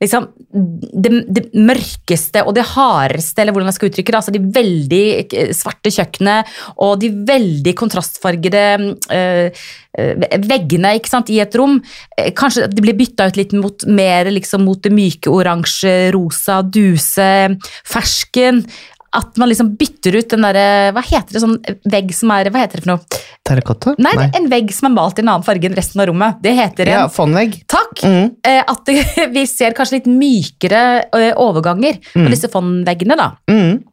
liksom 0.01 0.29
det, 0.53 1.11
det 1.27 1.43
mørkeste 1.53 2.45
og 2.47 2.55
det 2.55 2.63
hardeste, 2.71 3.41
eller 3.43 3.51
hvordan 3.51 3.67
jeg 3.67 3.75
skal 3.75 3.89
uttrykke 3.91 4.13
det, 4.13 4.19
altså 4.21 4.31
de 4.31 4.39
veldig 4.55 5.03
eh, 5.33 5.51
svarte 5.53 5.91
kjøkkenene 5.91 6.37
og 6.87 6.95
de 7.03 7.09
veldig 7.27 7.75
kontrastfargede 7.75 8.63
eh, 9.11 9.65
veggene 9.93 10.95
ikke 10.97 11.11
sant, 11.11 11.29
i 11.29 11.39
et 11.43 11.53
rom, 11.59 11.75
eh, 12.17 12.31
kanskje 12.33 12.67
det 12.71 12.81
blir 12.81 12.97
bytta 12.97 13.27
ut 13.29 13.37
litt 13.37 13.53
mot 13.53 13.85
mer 13.85 14.31
liksom 14.33 14.65
mot 14.65 14.81
det 14.81 14.91
myke 14.93 15.29
oransje, 15.29 16.11
rosa, 16.15 16.61
duse, 16.65 17.29
fersken. 17.85 18.63
At 19.13 19.37
man 19.37 19.51
liksom 19.51 19.75
bytter 19.77 20.15
ut 20.17 20.31
den 20.31 20.41
derre 20.41 20.89
Hva 20.95 21.03
heter 21.05 21.35
det 21.35 21.41
sånn 21.43 21.59
vegg 21.85 22.07
som 22.17 22.31
er 22.33 22.47
Hva 22.49 22.63
heter 22.63 22.79
det 22.79 22.85
for 22.87 22.95
noe? 22.95 23.19
Terrakotta? 23.45 23.91
Nei, 24.01 24.13
en 24.33 24.47
vegg 24.49 24.71
som 24.73 24.87
er 24.89 24.95
malt 24.95 25.19
i 25.19 25.21
en 25.21 25.29
annen 25.29 25.45
farge 25.45 25.69
enn 25.69 25.75
resten 25.77 26.01
av 26.01 26.07
rommet. 26.09 26.39
Det 26.41 26.55
heter 26.57 26.89
en 26.89 26.95
Ja, 26.95 27.03
fondvegg. 27.13 27.59
Takk! 27.69 28.01
Mm. 28.01 28.31
Eh, 28.41 28.63
At 28.73 28.89
vi 29.35 29.43
ser 29.45 29.75
kanskje 29.77 29.99
litt 29.99 30.09
mykere 30.09 30.81
eh, 31.13 31.29
overganger 31.37 31.99
på 32.15 32.25
disse 32.33 32.49
fondveggene, 32.49 33.19
da. 33.19 33.29
Mm. 33.53 33.83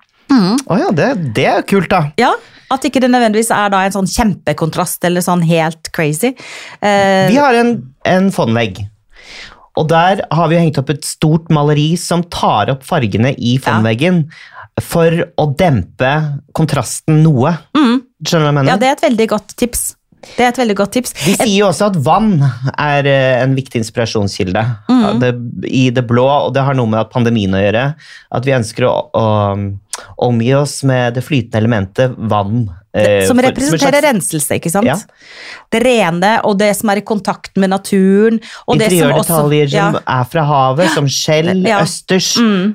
Å 0.64 0.80
ja, 0.86 0.88
det, 0.94 1.10
det 1.36 1.46
er 1.52 1.68
kult, 1.68 1.90
da. 1.92 2.06
Ja, 2.16 2.32
At 2.70 2.84
ikke 2.86 3.00
det 3.02 3.10
nødvendigvis 3.10 3.50
er 3.54 3.72
da 3.72 3.80
en 3.86 3.94
sånn 3.96 4.06
kjempekontrast 4.10 5.04
eller 5.08 5.24
sånn 5.26 5.42
helt 5.48 5.90
crazy. 5.96 6.34
Eh, 6.80 7.26
Vi 7.32 7.36
har 7.40 7.54
en, 7.58 7.74
en 8.06 8.30
fondvegg. 8.34 8.84
Og 9.80 9.88
der 9.90 10.22
har 10.34 10.48
vi 10.50 10.58
hengt 10.58 10.78
opp 10.82 10.90
et 10.92 11.04
stort 11.06 11.48
maleri 11.54 11.92
som 11.98 12.22
tar 12.30 12.70
opp 12.74 12.82
fargene 12.86 13.32
i 13.38 13.56
fondveggen 13.62 14.24
for 14.82 15.14
å 15.38 15.46
dempe 15.58 16.10
kontrasten 16.56 17.22
noe. 17.24 17.54
mm, 17.76 17.96
Skjønner 18.26 18.44
du 18.44 18.46
hva 18.46 18.50
jeg 18.50 18.58
mener? 18.60 18.70
ja, 18.72 18.76
det 18.80 18.88
er 18.90 18.96
et 18.98 19.04
veldig 19.08 19.26
godt 19.34 19.54
tips. 19.60 19.82
Det 20.20 20.44
er 20.44 20.50
et 20.50 20.58
veldig 20.60 20.74
godt 20.76 20.90
tips. 20.92 21.14
De 21.24 21.32
sier 21.32 21.54
jo 21.62 21.68
også 21.70 21.86
at 21.88 21.94
vann 22.04 22.34
er 22.76 23.06
eh, 23.08 23.42
en 23.42 23.54
viktig 23.56 23.80
inspirasjonskilde 23.80 24.64
Mm. 24.90 25.20
Det, 25.22 25.30
i 25.70 25.86
det 25.96 26.02
blå, 26.06 26.26
og 26.28 26.52
det 26.52 26.60
har 26.66 26.74
noe 26.76 26.90
med 26.92 27.08
pandemien 27.12 27.54
å 27.56 27.62
gjøre. 27.62 27.84
At 28.36 28.44
vi 28.44 28.52
ønsker 28.52 28.84
å, 28.84 28.92
å 29.16 29.24
omgi 30.18 30.52
oss 30.54 30.82
med 30.84 31.14
det 31.14 31.24
flytende 31.24 31.58
elementet 31.62 32.14
vann. 32.18 32.68
eh, 32.94 33.26
Som 33.26 33.38
for- 33.38 33.46
representerer 33.48 34.00
som 34.02 34.08
renselse, 34.14 34.58
ikke 34.58 34.70
sant? 34.70 34.86
Ja. 34.86 34.96
Det 35.70 35.82
rene 35.84 36.40
og 36.44 36.58
det 36.58 36.74
som 36.76 36.88
er 36.90 36.96
i 36.96 37.06
kontakt 37.06 37.56
med 37.56 37.70
naturen. 37.70 38.40
Det 38.40 38.90
som 38.90 39.12
også, 39.12 39.68
ja. 39.70 39.92
som 39.92 40.00
er 40.06 40.24
fra 40.24 40.42
havet, 40.44 40.90
som 40.90 41.06
skjell, 41.06 41.64
østers, 41.80 42.36
Mm. 42.40 42.74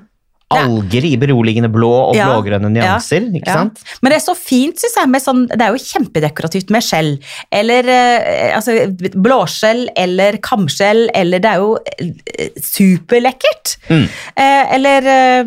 Alger 0.52 1.04
i 1.04 1.16
beroligende 1.18 1.72
blå 1.74 1.90
og 2.12 2.16
Ja. 2.16 2.28
blågrønne 2.30 2.70
nyanser. 2.72 3.34
ikke 3.34 3.48
Ja. 3.48 3.54
sant? 3.54 3.80
Men 4.04 4.12
det 4.12 4.22
er 4.22 4.32
så 4.32 4.36
fint, 4.38 4.76
syns 4.78 4.94
jeg. 4.96 5.10
Med 5.10 5.22
sånn, 5.24 5.48
det 5.50 5.60
er 5.60 5.72
jo 5.74 5.82
kjempedekorativt 5.84 6.70
med 6.70 6.84
skjell. 6.84 7.18
Eller 7.52 7.82
eh, 7.90 8.56
altså, 8.56 8.96
blåskjell 9.16 9.88
eller 9.98 10.38
kamskjell, 10.38 11.10
eller 11.16 11.40
det 11.40 11.50
er 11.50 11.56
jo 11.58 11.78
eh, 12.00 12.50
superlekkert. 12.62 13.78
Mm. 13.90 14.04
Eh, 14.38 14.76
eller 14.76 15.08
eh, 15.08 15.44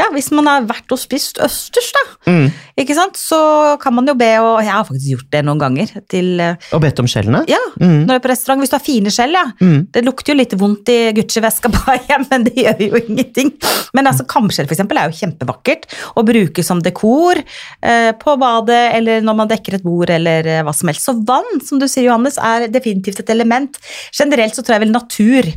ja, 0.00 0.08
hvis 0.14 0.30
man 0.34 0.48
har 0.48 0.66
vært 0.68 0.92
og 0.94 1.00
spist 1.00 1.40
østers, 1.44 1.92
da. 1.96 2.04
Mm. 2.30 2.48
Ikke 2.82 2.96
sant, 2.96 3.16
så 3.20 3.38
kan 3.82 3.94
man 3.94 4.06
jo 4.08 4.14
be, 4.18 4.28
og 4.42 4.60
jeg 4.64 4.72
har 4.72 4.84
faktisk 4.88 5.10
gjort 5.14 5.30
det 5.34 5.42
noen 5.46 5.60
ganger, 5.60 5.90
til 6.10 6.40
eh, 6.40 6.56
Og 6.76 6.80
bedt 6.84 7.00
om 7.02 7.08
skjellene? 7.10 7.44
Ja, 7.50 7.58
Mm. 7.80 8.02
når 8.04 8.08
du 8.10 8.14
er 8.18 8.22
på 8.24 8.28
restaurant. 8.32 8.60
Hvis 8.60 8.70
du 8.72 8.76
har 8.76 8.82
fine 8.84 9.10
skjell, 9.14 9.32
ja. 9.32 9.44
Mm. 9.62 9.86
Det 9.94 10.02
lukter 10.04 10.32
jo 10.34 10.38
litt 10.40 10.52
vondt 10.58 10.88
i 10.92 10.98
Gucci-veska 11.16 11.70
på 11.76 11.94
hjem, 12.08 12.26
men 12.30 12.44
det 12.48 12.54
gjør 12.58 12.82
jo 12.88 13.00
ingenting. 13.06 13.52
Men 13.96 14.06
altså, 14.10 14.26
kamskjell 14.28 14.66
for 14.68 14.74
eksempel, 14.76 14.98
er 15.00 15.08
jo 15.12 15.16
kjempevakkert 15.20 15.86
å 16.20 16.24
bruke 16.26 16.64
som 16.66 16.82
dekor 16.84 17.40
eh, 17.40 18.10
på 18.20 18.34
badet 18.40 18.80
eller 18.98 19.20
når 19.24 19.38
man 19.38 19.48
dekker 19.50 19.78
et 19.78 19.84
bord 19.86 20.10
eller 20.12 20.46
eh, 20.46 20.60
hva 20.66 20.74
som 20.76 20.90
helst. 20.92 21.06
Så 21.08 21.14
vann, 21.26 21.60
som 21.64 21.78
du 21.80 21.86
sier, 21.88 22.08
Johannes, 22.10 22.36
er 22.42 22.66
definitivt 22.72 23.20
et 23.24 23.32
element. 23.34 23.78
Generelt 24.16 24.56
så 24.58 24.62
tror 24.66 24.76
jeg 24.76 24.84
vel 24.86 24.92
natur. 24.94 25.48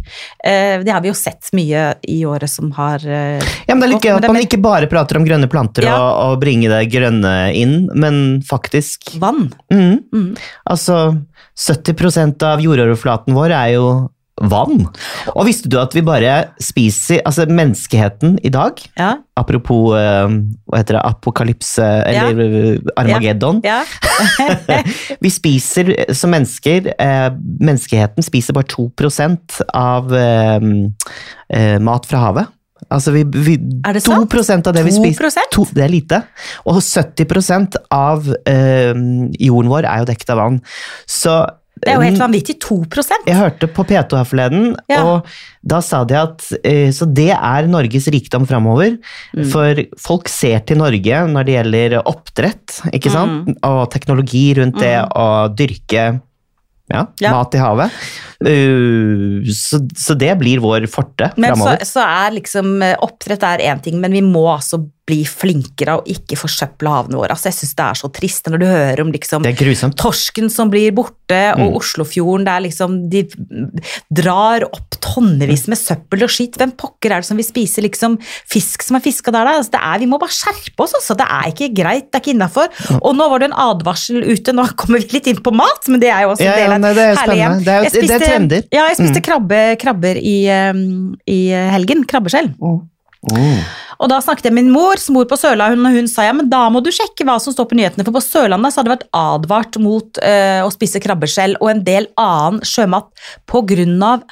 Eh, 0.46 0.80
det 0.84 0.92
har 0.94 1.02
vi 1.04 1.12
jo 1.12 1.18
sett 1.18 1.52
mye 1.58 1.90
i 2.10 2.22
året 2.30 2.50
som 2.52 2.72
har 2.78 3.04
eh, 3.04 3.44
Ja, 3.68 3.76
men 3.76 3.84
Det 3.84 3.90
er 3.90 3.94
litt 3.96 4.08
gøy 4.08 4.16
at 4.18 4.28
man 4.32 4.42
ikke 4.46 4.62
bare 4.64 4.88
prater 4.92 5.20
om 5.20 5.26
grønne 5.28 5.50
planter 5.52 5.88
Ja. 5.90 5.98
og, 6.00 6.34
og 6.34 6.42
bringe 6.44 6.70
det 6.72 6.86
grønne 6.94 7.13
inn, 7.54 7.90
men 7.94 8.42
faktisk 8.48 9.14
vann. 9.22 9.52
mm, 9.72 10.00
Mm. 10.14 10.34
Altså, 10.66 10.98
70% 11.56 12.42
av 12.44 12.60
jordoverflaten 12.64 13.36
vår 13.38 13.52
er 13.54 13.74
jo 13.76 13.88
vann. 14.42 14.88
Og 15.36 15.46
visste 15.46 15.70
du 15.70 15.76
at 15.78 15.94
vi 15.94 16.02
bare 16.02 16.32
spiser 16.62 17.22
Altså, 17.24 17.46
menneskeheten 17.46 18.40
i 18.44 18.50
dag, 18.50 18.82
Ja. 18.98 19.12
apropos 19.38 19.94
eh, 19.96 20.28
hva 20.68 20.80
heter 20.82 20.98
det, 20.98 21.04
apokalypse, 21.06 21.86
eller 22.08 22.42
ja. 22.42 22.94
Armageddon 22.98 23.62
ja. 23.64 23.84
Vi 25.24 25.30
spiser 25.34 25.94
eh, 25.94 26.14
som 26.18 26.34
mennesker 26.34 26.90
eh, 26.98 27.30
Menneskeheten 27.62 28.26
spiser 28.26 28.58
bare 28.58 28.70
2 28.74 28.90
av 29.74 30.14
eh, 30.18 30.60
eh, 31.54 31.78
mat 31.80 32.06
fra 32.10 32.26
havet. 32.28 32.53
Altså 32.92 33.12
vi, 33.16 33.24
vi, 33.24 33.58
Er 33.86 33.94
det 33.94 34.04
2 34.04 34.44
sant? 34.44 34.68
av 34.68 34.74
det 34.76 34.84
vi 34.86 34.92
2%? 34.92 35.14
spiser 35.16 35.50
to, 35.52 35.66
Det 35.74 35.84
er 35.84 35.92
lite. 35.92 36.24
Og 36.66 36.82
70 36.82 37.78
av 37.92 38.30
eh, 38.46 38.94
jorden 39.40 39.70
vår 39.72 39.86
er 39.90 40.04
jo 40.04 40.10
dekket 40.12 40.34
av 40.34 40.38
vann. 40.42 40.62
Så 41.08 41.36
Det 41.84 41.90
er 41.92 41.96
jo 41.98 42.04
helt 42.06 42.20
eh, 42.20 42.24
vanvittig. 42.26 42.56
2% 42.64 43.28
jeg 43.28 43.36
hørte 43.40 43.68
på 43.68 43.84
P2 43.90 44.18
her 44.20 44.28
forleden, 44.30 44.76
Ja. 44.90 45.02
og 45.04 45.26
da 45.64 45.80
sa 45.82 46.04
de 46.04 46.16
at 46.16 46.44
eh, 46.64 46.92
Så 46.92 47.08
det 47.12 47.32
er 47.32 47.68
Norges 47.68 48.08
rikdom 48.08 48.46
framover. 48.48 48.98
Mm. 49.36 49.48
For 49.52 49.76
folk 50.00 50.30
ser 50.30 50.60
til 50.68 50.78
Norge 50.78 51.24
når 51.28 51.44
det 51.48 51.58
gjelder 51.58 51.98
oppdrett, 52.06 52.82
ikke 52.94 53.12
sant? 53.12 53.48
Mm. 53.50 53.58
Og 53.64 53.90
teknologi 53.92 54.54
rundt 54.60 54.80
det 54.80 54.98
og 55.16 55.56
dyrke 55.58 56.22
ja, 56.92 57.06
Ja. 57.22 57.32
mat 57.32 57.56
i 57.56 57.62
havet. 57.62 57.92
Uh, 58.44 59.40
så, 59.56 59.80
så 59.96 60.16
det 60.20 60.34
blir 60.42 60.60
vår 60.64 60.88
forte 60.92 61.30
Men 61.38 61.54
så, 61.56 61.64
framover. 61.64 61.86
så 61.88 62.04
er 62.04 62.34
liksom 62.36 62.74
eh, 62.84 62.98
Oppdrett 63.06 63.46
er 63.48 63.64
én 63.72 63.80
ting, 63.84 64.02
men 64.04 64.12
vi 64.12 64.22
må 64.26 64.44
altså 64.52 64.82
bli 65.06 65.26
flinkere 65.28 65.98
og 66.00 66.06
ikke 66.08 66.38
forsøple 66.40 66.88
havene 66.88 67.18
våre. 67.20 67.32
Altså, 67.36 67.50
jeg 67.52 67.58
syns 67.58 67.74
det 67.76 67.84
er 67.90 67.98
så 68.00 68.10
trist 68.16 68.46
når 68.48 68.62
du 68.62 68.66
hører 68.70 69.02
om 69.04 69.12
liksom 69.12 69.44
torsken 70.00 70.50
som 70.50 70.70
blir 70.72 70.92
borte, 70.96 71.42
og 71.58 71.60
Mm. 71.64 71.76
Oslofjorden 71.80 72.46
der 72.46 72.62
liksom 72.62 73.10
de 73.10 73.24
drar 74.14 74.64
opp 74.68 74.96
tonnevis 75.04 75.66
med 75.72 75.80
søppel 75.80 76.24
og 76.26 76.32
skitt. 76.32 76.56
Hvem 76.60 76.72
pokker 76.80 77.12
er 77.16 77.24
det 77.24 77.28
som 77.30 77.40
vil 77.40 77.48
spise 77.48 77.82
liksom 77.84 78.18
fisk 78.22 78.84
som 78.86 78.98
er 79.00 79.04
fiska 79.04 79.32
der? 79.34 79.44
da? 79.48 79.56
Altså, 79.60 79.74
det 79.76 79.82
er, 79.82 80.00
vi 80.04 80.10
må 80.12 80.20
bare 80.22 80.36
skjerpe 80.36 80.86
oss, 80.86 80.94
altså. 81.00 81.18
Det 81.20 81.28
er 81.28 81.50
ikke 81.52 81.70
greit, 81.82 82.08
det 82.12 82.20
er 82.20 82.24
ikke 82.24 82.36
innafor. 82.36 82.70
Og 83.02 83.16
nå 83.18 83.28
var 83.34 83.44
det 83.44 83.50
en 83.52 83.58
advarsel 83.66 84.24
ute, 84.24 84.54
nå 84.56 84.68
kommer 84.80 85.02
vi 85.04 85.18
litt 85.20 85.28
inn 85.34 85.42
på 85.44 85.54
mat, 85.56 85.90
men 85.92 86.00
det 86.04 86.12
er 86.14 86.24
jo 86.28 86.34
også 86.36 86.46
Ja, 86.48 86.54
en 86.54 86.64
del 86.64 86.78
av 86.78 86.82
nei, 86.86 86.94
det 86.94 87.04
er 87.10 87.16
herlig 87.24 87.42
hjem. 87.42 87.60
Det 87.64 87.68
er 87.74 87.78
jo- 87.78 87.84
Jeg 87.84 88.08
det 88.08 88.16
er 88.22 88.26
trender. 88.28 88.64
Ja, 88.72 88.88
jeg 88.88 88.98
spiste 88.98 89.20
Mm. 89.20 89.28
krabbe, 89.28 89.62
krabber 89.80 90.16
i, 90.18 90.38
um, 90.72 91.16
i 91.28 91.40
helgen. 91.50 92.04
Krabbeskjell. 92.06 92.54
Mm. 92.62 92.82
Og 94.02 94.10
da 94.12 94.18
snakket 94.24 94.50
jeg 94.50 94.56
med 94.56 94.66
min 94.66 94.74
mor, 94.74 95.00
som 95.00 95.16
bor 95.16 95.28
på 95.30 95.38
Sørlandet, 95.40 95.80
og 95.80 95.96
hun 95.96 96.10
sa 96.12 96.26
ja, 96.28 96.34
men 96.36 96.50
da 96.52 96.66
må 96.74 96.82
du 96.84 96.90
sjekke 96.92 97.26
hva 97.28 97.38
som 97.40 97.56
står 97.56 97.70
på 97.70 97.78
nyhetene, 97.80 98.06
for 98.08 98.16
på 98.18 98.24
Sørlandet 98.26 98.74
så 98.74 98.82
hadde 98.82 98.90
det 98.90 98.96
vært 98.98 99.10
advart 99.16 99.80
mot 99.80 100.20
uh, 100.20 100.62
å 100.66 100.72
spise 100.74 101.02
krabbeskjell 101.04 101.56
og 101.62 101.72
en 101.72 101.84
del 101.88 102.10
annen 102.20 102.60
sjømat 102.68 103.08
på 103.50 103.64
grunn 103.70 103.96
av 104.04 104.26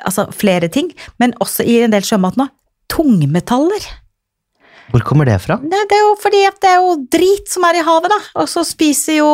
altså, 0.00 0.28
flere 0.32 0.70
ting, 0.72 0.92
men 1.20 1.36
også 1.44 1.66
i 1.66 1.82
en 1.84 1.92
del 1.92 2.06
sjømat 2.06 2.38
nå, 2.40 2.48
tungmetaller. 2.92 3.90
Hvor 4.90 5.04
kommer 5.06 5.28
det 5.28 5.38
fra? 5.44 5.56
Det, 5.62 5.82
det 5.88 5.96
er 5.96 6.02
jo 6.04 6.12
fordi 6.20 6.42
at 6.48 6.58
det 6.60 6.70
er 6.72 6.80
jo 6.82 6.96
drit 7.12 7.48
som 7.52 7.64
er 7.68 7.78
i 7.80 7.84
havet, 7.86 8.10
da, 8.12 8.18
og 8.42 8.48
så 8.50 8.64
spiser 8.66 9.20
jo 9.20 9.32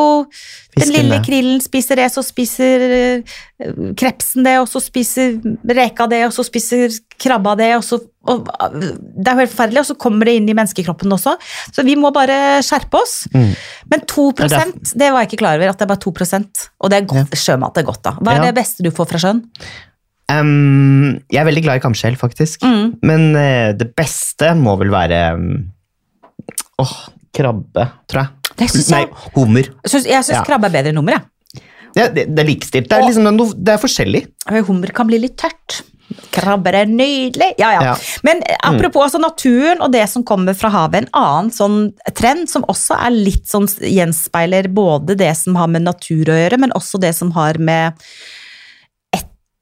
den 0.78 0.92
lille 0.94 1.18
krillen 1.26 1.62
spiser 1.62 1.98
det, 1.98 2.08
så 2.14 2.22
spiser 2.22 2.84
eh, 2.94 3.38
krepsen 3.98 4.46
det, 4.46 4.54
og 4.60 4.68
så 4.70 4.82
spiser 4.82 5.38
reka 5.74 6.06
det, 6.10 6.20
og 6.28 6.34
så 6.36 6.44
spiser 6.46 6.94
krabba 7.18 7.56
det, 7.58 7.72
og 7.78 7.84
så 7.86 8.00
og, 8.28 8.44
Det 8.44 9.24
er 9.24 9.32
jo 9.32 9.40
helt 9.40 9.52
forferdelig, 9.54 9.80
og 9.80 9.88
så 9.88 9.94
kommer 9.96 10.28
det 10.28 10.34
inn 10.36 10.48
i 10.52 10.54
menneskekroppen 10.56 11.14
også. 11.16 11.32
Så 11.72 11.84
vi 11.86 11.94
må 11.96 12.10
bare 12.12 12.58
skjerpe 12.66 13.00
oss. 13.00 13.22
Mm. 13.32 13.54
Men 13.88 14.02
2 14.04 14.26
Det 14.36 14.50
er 14.52 14.72
det 14.76 15.08
var 15.14 15.24
jeg 15.24 15.30
ikke 15.30 15.40
klar 15.46 15.56
over, 15.56 15.72
at 15.72 15.78
det 15.80 15.86
er 15.86 15.92
bare 15.94 16.02
2% 16.04 16.66
Og 16.84 16.92
det 16.92 16.98
er 16.98 17.08
godt, 17.08 17.38
sjømat 17.40 17.80
er 17.80 17.86
godt, 17.88 18.02
da. 18.04 18.12
Hva 18.20 18.34
er 18.34 18.42
Ja. 18.42 18.50
det 18.50 18.58
beste 18.60 18.84
du 18.84 18.90
får 18.92 19.08
fra 19.08 19.22
sjøen? 19.22 19.40
Um, 20.28 21.18
jeg 21.32 21.40
er 21.40 21.48
veldig 21.48 21.64
glad 21.64 21.80
i 21.80 21.84
kamskjell, 21.84 22.18
faktisk. 22.20 22.64
Mm. 22.66 22.98
Men 23.08 23.28
uh, 23.36 23.70
det 23.78 23.90
beste 23.96 24.52
må 24.58 24.76
vel 24.80 24.92
være 24.92 25.22
um, 25.38 25.48
oh, 26.84 26.96
krabbe, 27.34 27.88
tror 28.10 28.24
jeg. 28.24 28.34
Jeg- 28.58 28.86
Nei, 28.90 29.04
hummer. 29.36 29.68
Syns, 29.86 30.08
jeg 30.08 30.24
syns 30.26 30.40
Ja. 30.40 30.46
krabbe 30.46 30.66
er 30.68 30.74
bedre 30.80 30.92
enn 30.92 30.98
hummer, 31.00 31.18
jeg. 31.18 31.62
Det, 31.94 32.08
det, 32.14 32.24
det 32.34 32.42
er 32.42 32.48
likestilt. 32.48 32.88
Det 32.90 32.98
er, 32.98 33.06
liksom, 33.06 33.54
det 33.64 33.72
er 33.72 33.80
forskjellig. 33.80 34.26
Hummer 34.66 34.92
kan 34.94 35.08
bli 35.08 35.18
litt 35.22 35.38
tørt. 35.40 35.80
Krabber 36.32 36.76
er 36.78 36.88
nydelig. 36.88 37.50
Ja, 37.60 37.72
ja. 37.74 37.82
Ja. 37.90 37.94
Men 38.24 38.40
apropos 38.42 38.68
apropos 38.68 39.02
altså, 39.08 39.20
naturen 39.20 39.82
og 39.84 39.92
det 39.92 40.06
som 40.08 40.24
kommer 40.24 40.56
fra 40.56 40.70
havet, 40.72 41.04
en 41.04 41.10
annen 41.16 41.50
sånn 41.52 41.78
trend 42.16 42.48
som 42.48 42.64
også 42.68 42.96
er 42.96 43.12
litt 43.12 43.48
sånn 43.50 43.68
gjenspeiler 43.68 44.70
både 44.72 45.16
det 45.20 45.34
som 45.36 45.58
har 45.60 45.68
med 45.72 45.84
natur 45.88 46.32
å 46.32 46.38
gjøre, 46.38 46.60
men 46.64 46.72
også 46.76 47.00
det 47.02 47.14
som 47.18 47.32
har 47.36 47.60
med 47.60 47.98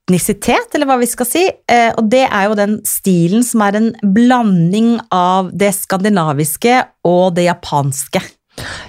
etnisitet, 0.07 0.71
eller 0.75 0.87
hva 0.87 1.01
vi 1.01 1.09
skal 1.11 1.27
si. 1.27 1.45
Eh, 1.69 1.91
og 1.99 2.07
det 2.11 2.27
er 2.29 2.47
jo 2.47 2.55
den 2.59 2.79
stilen 2.87 3.43
som 3.43 3.63
er 3.67 3.75
en 3.75 3.89
blanding 4.15 5.01
av 5.11 5.51
det 5.53 5.73
skandinaviske 5.75 6.79
og 7.05 7.35
det 7.35 7.49
japanske. 7.49 8.23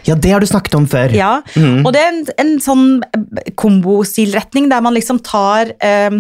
Ja, 0.05 0.15
det 0.15 0.31
har 0.31 0.39
du 0.39 0.47
snakket 0.47 0.75
om 0.77 0.86
før. 0.88 1.12
Ja, 1.12 1.41
Mm. 1.55 1.86
og 1.86 1.91
det 1.91 2.00
er 2.00 2.07
en, 2.13 2.25
en 2.38 2.59
sånn 2.59 3.03
kombostilretning 3.55 4.69
der 4.69 4.81
man 4.81 4.93
liksom 4.93 5.19
tar 5.19 5.74
eh, 5.81 6.12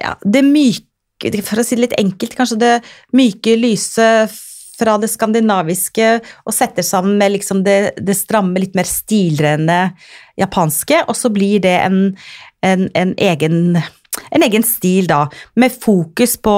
ja, 0.00 0.16
det 0.24 0.42
myke, 0.42 1.30
for 1.44 1.60
å 1.60 1.64
si 1.64 1.76
det 1.76 1.84
litt 1.84 2.00
enkelt, 2.00 2.34
kanskje 2.34 2.58
det 2.58 2.72
myke, 3.12 3.54
lyse 3.60 4.08
fra 4.74 4.96
det 4.98 5.06
skandinaviske 5.12 6.08
og 6.44 6.54
setter 6.54 6.82
sammen 6.82 7.18
med 7.20 7.36
liksom 7.36 7.62
det, 7.62 7.94
det 8.02 8.16
stramme, 8.18 8.58
litt 8.58 8.74
mer 8.74 8.88
stilrene 8.88 9.92
japanske, 10.40 11.04
og 11.06 11.14
så 11.14 11.30
blir 11.30 11.60
det 11.62 11.76
en, 11.84 12.00
en, 12.66 12.88
en, 12.98 13.14
egen, 13.22 13.78
en 14.34 14.44
egen 14.46 14.66
stil 14.66 15.08
da, 15.10 15.24
med 15.56 15.74
fokus 15.74 16.36
på 16.40 16.56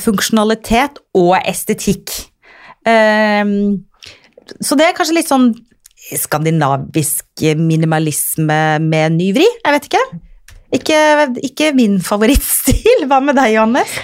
funksjonalitet 0.00 1.00
og 1.16 1.36
estetikk. 1.44 2.12
Ehm, 2.88 3.84
så 4.60 4.76
det 4.76 4.88
er 4.88 4.96
kanskje 4.96 5.18
litt 5.18 5.30
sånn 5.30 5.52
skandinavisk 6.14 7.44
minimalisme 7.56 8.60
med 8.84 9.16
ny 9.16 9.30
vri. 9.36 9.46
Jeg 9.64 9.76
vet 9.76 9.90
ikke. 9.90 10.04
Ikke, 10.74 11.00
ikke 11.46 11.72
min 11.76 12.00
favorittstil. 12.02 13.04
Hva 13.10 13.20
med 13.24 13.38
deg, 13.38 13.54
Johannes? 13.56 13.94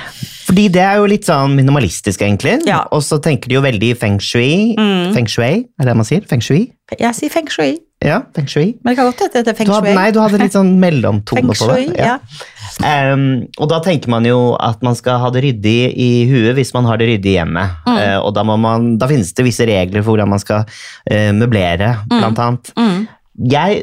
Fordi 0.50 0.66
det 0.72 0.82
er 0.82 0.98
jo 0.98 1.06
litt 1.10 1.28
sånn 1.28 1.54
minimalistisk, 1.58 2.24
egentlig. 2.26 2.56
Ja. 2.66 2.82
Og 2.94 3.04
så 3.06 3.20
tenker 3.22 3.50
de 3.50 3.58
jo 3.58 3.62
veldig 3.64 3.92
feng 4.00 4.18
shui. 4.22 4.74
Mm. 4.78 5.12
Feng 5.14 5.28
shui, 5.30 5.52
er 5.62 5.88
det 5.88 5.94
man 5.98 6.08
sier? 6.08 6.24
Feng 6.30 6.42
shui? 6.42 6.64
Jeg 6.96 7.16
sier 7.18 7.32
feng 7.32 7.50
shui, 7.52 7.76
Ja, 8.00 8.22
feng 8.34 8.46
shui. 8.48 8.78
men 8.80 8.94
det 8.94 8.96
kan 8.96 9.10
godt 9.10 9.20
hete 9.26 9.42
det 9.44 9.52
feng 9.58 9.66
Du 9.68 9.74
hadde, 9.74 9.90
shui. 9.90 9.96
nei, 9.98 10.10
du 10.16 10.20
hadde 10.22 10.38
litt 10.40 10.54
sånn 10.56 10.70
mellomtone 10.84 11.42
på 11.50 11.52
det. 11.52 11.58
shui, 11.60 11.86
ja. 12.00 12.14
Um, 12.80 13.24
og 13.60 13.68
da 13.68 13.80
tenker 13.84 14.08
man 14.08 14.24
jo 14.24 14.54
at 14.56 14.80
man 14.86 14.94
skal 14.96 15.18
ha 15.20 15.28
det 15.34 15.42
ryddig 15.44 15.92
i 16.00 16.06
huet 16.30 16.54
hvis 16.56 16.72
man 16.72 16.86
har 16.88 16.96
det 17.00 17.10
ryddig 17.10 17.34
hjemme. 17.36 17.66
Mm. 17.84 17.96
Uh, 17.98 18.18
og 18.24 18.32
da, 18.38 18.44
må 18.48 18.56
man, 18.62 18.94
da 19.02 19.08
finnes 19.10 19.34
det 19.36 19.44
visse 19.44 19.66
regler 19.68 20.00
for 20.00 20.14
hvordan 20.14 20.30
man 20.32 20.40
skal 20.40 20.64
uh, 20.64 21.30
møblere, 21.36 21.90
blant 22.08 22.40
annet. 22.40 22.72
Mm. 22.80 23.02
Jeg 23.52 23.82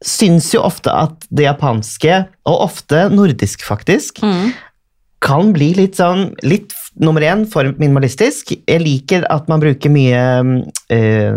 syns 0.00 0.48
jo 0.54 0.62
ofte 0.64 0.88
at 0.96 1.26
det 1.28 1.44
japanske, 1.44 2.22
og 2.48 2.62
ofte 2.70 3.04
nordisk 3.12 3.66
faktisk, 3.68 4.22
Mm. 4.24 4.52
kan 5.20 5.52
bli 5.52 5.74
litt 5.76 5.98
sånn 6.00 6.30
litt, 6.42 6.72
Nummer 7.00 7.20
én, 7.22 7.44
for 7.48 7.64
minimalistisk. 7.78 8.50
Jeg 8.66 8.80
liker 8.82 9.22
at 9.30 9.46
man 9.48 9.60
bruker 9.62 9.88
mye 9.92 10.64
eh, 10.90 11.36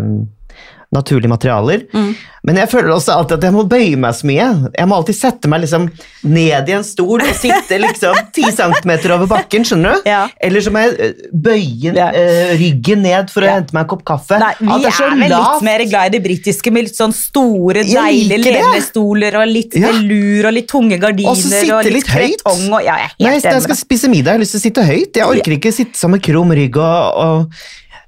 naturlige 0.94 1.32
materialer. 1.32 1.84
Mm. 1.92 2.14
Men 2.44 2.58
jeg 2.60 2.68
føler 2.68 2.92
også 2.92 3.14
alltid 3.14 3.38
at 3.38 3.44
jeg 3.48 3.54
må 3.54 3.62
bøye 3.68 3.96
meg 3.96 4.16
så 4.18 4.26
mye. 4.28 4.46
Jeg 4.76 4.88
må 4.90 4.96
alltid 4.98 5.16
sette 5.16 5.48
meg 5.48 5.62
liksom 5.62 5.86
ned 6.28 6.68
i 6.68 6.74
en 6.76 6.84
stol 6.84 7.22
og 7.24 7.30
sitte 7.38 7.78
liksom 7.80 8.18
ti 8.36 8.44
centimeter 8.52 9.14
over 9.16 9.30
bakken, 9.30 9.64
skjønner 9.64 9.96
du? 9.96 10.10
Ja. 10.10 10.26
Eller 10.44 10.64
så 10.64 10.72
må 10.74 10.82
jeg 10.84 10.98
eh, 11.00 11.22
bøye 11.32 11.94
Ja. 11.96 12.10
uh, 12.12 12.52
ryggen 12.60 13.00
ned 13.06 13.32
for 13.32 13.46
å 13.46 13.48
Ja. 13.48 13.54
hente 13.56 13.72
meg 13.76 13.86
en 13.86 13.90
kopp 13.94 14.04
kaffe. 14.04 14.36
Nei, 14.42 14.50
vi 14.60 14.68
Alt 14.76 14.88
er, 14.90 14.96
så 14.98 15.08
vel 15.08 15.32
litt 15.32 15.64
mer 15.70 15.84
glad 15.88 16.10
i 16.10 16.12
det 16.18 16.22
britiske 16.26 16.72
med 16.74 16.84
litt 16.88 16.98
sånn 17.00 17.14
store, 17.16 17.84
deilige 17.88 18.52
lenestoler 18.58 19.38
og 19.40 19.48
litt 19.48 19.78
velur 19.80 20.50
og 20.50 20.56
litt 20.58 20.68
tunge 20.68 20.98
gardiner 21.00 21.32
Og 21.32 21.40
sitte 21.40 21.78
og 21.78 21.88
litt 21.88 22.02
litt 22.02 22.10
kretong 22.12 22.66
og 22.68 22.82
er 22.84 23.08
Nei, 23.24 23.38
jeg 23.40 23.64
skal 23.64 23.78
spise 23.78 24.12
middag, 24.12 24.34
jeg 24.34 24.36
har 24.36 24.44
lyst 24.44 24.56
til 24.58 24.60
å 24.60 24.66
sitte 24.68 24.84
høyt. 24.84 25.16
Jeg 25.16 25.30
orker 25.32 25.56
ikke 25.56 25.72
sitte 25.72 25.96
sammen 25.98 26.18
med 26.18 26.26
krum 26.28 26.52
rygg 26.52 26.76
og, 26.76 27.24
og 27.24 27.64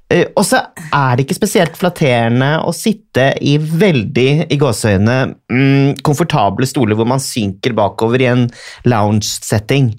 Og 0.07 0.43
så 0.47 0.61
er 0.95 1.17
det 1.17 1.25
ikke 1.25 1.35
spesielt 1.35 1.75
flatterende 1.75 2.53
å 2.63 2.71
sitte 2.71 3.33
i 3.43 3.57
veldig, 3.59 4.47
i 4.53 4.57
gåseøyne, 4.59 5.17
mm, 5.51 5.97
komfortable 6.05 6.69
stoler 6.69 6.95
hvor 6.95 7.09
man 7.11 7.19
synker 7.19 7.75
bakover 7.75 8.23
i 8.23 8.29
en 8.31 8.45
lounge-setting. 8.87 9.91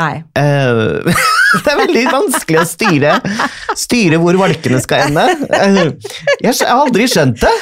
Nei. 0.00 0.22
Uh, 0.38 1.02
det 1.64 1.72
er 1.74 1.80
veldig 1.82 2.04
vanskelig 2.08 2.62
å 2.62 2.68
styre, 2.68 3.16
styre 3.76 4.20
hvor 4.22 4.38
valkene 4.40 4.80
skal 4.84 5.10
ende. 5.10 5.26
Uh, 5.50 5.90
jeg 6.40 6.54
jeg 6.54 6.68
har 6.68 6.78
aldri 6.78 7.10
skjønt 7.10 7.42
det. 7.42 7.52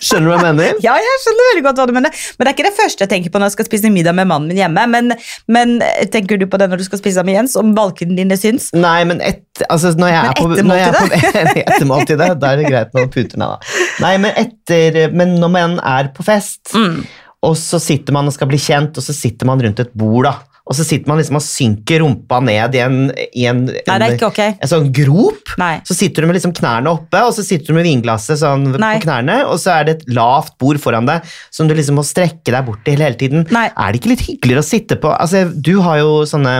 Skjønner 0.00 0.26
du 0.26 0.32
hva 0.32 0.38
jeg 0.40 0.56
mener? 0.56 0.78
Ja, 0.86 0.94
jeg 1.00 1.18
skjønner 1.24 1.48
veldig 1.50 1.64
godt 1.66 1.80
hva 1.82 1.86
du 1.90 1.92
mener. 1.96 2.14
Men 2.38 2.46
det 2.46 2.50
er 2.50 2.56
ikke 2.56 2.66
det 2.70 2.76
første 2.78 3.04
jeg 3.04 3.12
tenker 3.12 3.32
på 3.34 3.40
når 3.42 3.50
jeg 3.50 3.56
skal 3.58 3.68
spise 3.68 3.90
middag 3.92 4.16
med 4.16 4.30
mannen 4.30 4.48
min 4.50 4.60
hjemme. 4.60 4.84
Men, 4.94 5.12
men 5.52 5.74
tenker 6.14 6.40
du 6.40 6.46
på 6.50 6.60
det 6.60 6.70
når 6.72 6.80
du 6.82 6.86
skal 6.88 7.02
spise 7.02 7.24
med 7.26 7.36
Jens, 7.36 7.56
om 7.60 7.74
valkene 7.76 8.16
dine 8.18 8.38
syns? 8.40 8.70
Nei, 8.76 8.98
men 9.08 9.20
et, 9.24 9.44
altså, 9.68 9.92
når 10.00 10.12
jeg 10.14 10.20
Men 10.50 10.74
er 10.74 10.92
på, 10.96 11.08
etter 11.12 11.40
er 11.44 11.62
Etter 11.64 11.88
måltidet, 11.88 12.30
da 12.40 12.52
er 12.54 12.62
det 12.62 12.68
greit 12.70 12.94
med 12.96 13.10
puter, 13.12 13.40
meg, 13.40 13.56
da. 13.56 13.80
Nei, 14.06 14.14
men, 14.24 14.36
etter, 14.40 15.00
men 15.16 15.36
når 15.42 15.52
man 15.56 15.78
er 15.84 16.12
på 16.16 16.26
fest, 16.26 16.72
Mm. 16.74 17.02
og 17.46 17.54
så 17.58 17.78
sitter 17.82 18.14
man 18.14 18.28
og 18.28 18.34
skal 18.36 18.48
bli 18.50 18.58
kjent, 18.60 18.96
og 19.00 19.04
så 19.04 19.14
sitter 19.16 19.48
man 19.48 19.60
rundt 19.64 19.80
et 19.82 19.92
bord, 19.96 20.24
da. 20.28 20.36
Og 20.70 20.76
så 20.78 20.86
sitter 20.86 21.10
man 21.10 21.18
liksom 21.18 21.38
og 21.40 21.42
synker 21.42 22.04
rumpa 22.04 22.38
ned 22.46 22.76
i 22.78 22.82
en, 22.84 22.98
i 23.34 23.46
en, 23.50 23.64
Nei, 23.66 23.96
en, 24.06 24.16
okay. 24.28 24.54
en 24.54 24.70
sånn 24.70 24.86
grop. 24.94 25.56
Nei. 25.58 25.72
Så 25.88 25.96
sitter 25.98 26.22
du 26.22 26.30
med 26.30 26.38
liksom 26.38 26.54
knærne 26.54 26.92
oppe, 26.94 27.24
og 27.26 27.34
så 27.34 27.42
sitter 27.46 27.72
du 27.72 27.78
med 27.80 27.88
vinglasset 27.88 28.38
sånn 28.38 28.68
Nei. 28.76 28.94
på 28.94 29.08
knærne, 29.08 29.40
og 29.50 29.58
så 29.58 29.74
er 29.80 29.88
det 29.88 29.96
et 29.98 30.08
lavt 30.14 30.54
bord 30.62 30.78
foran 30.82 31.10
deg 31.10 31.26
som 31.50 31.66
du 31.66 31.74
liksom 31.74 31.98
må 31.98 32.06
strekke 32.06 32.54
deg 32.54 32.62
bort 32.68 32.84
til 32.86 33.02
hele 33.02 33.18
tiden. 33.18 33.48
Er 33.50 33.90
det 33.90 33.98
ikke 33.98 34.14
litt 34.14 34.26
hyggeligere 34.28 34.62
å 34.62 34.70
sitte 34.70 35.00
på 35.00 35.10
Altså, 35.10 35.48
du 35.50 35.80
har 35.82 35.98
jo 36.00 36.20
sånne 36.28 36.54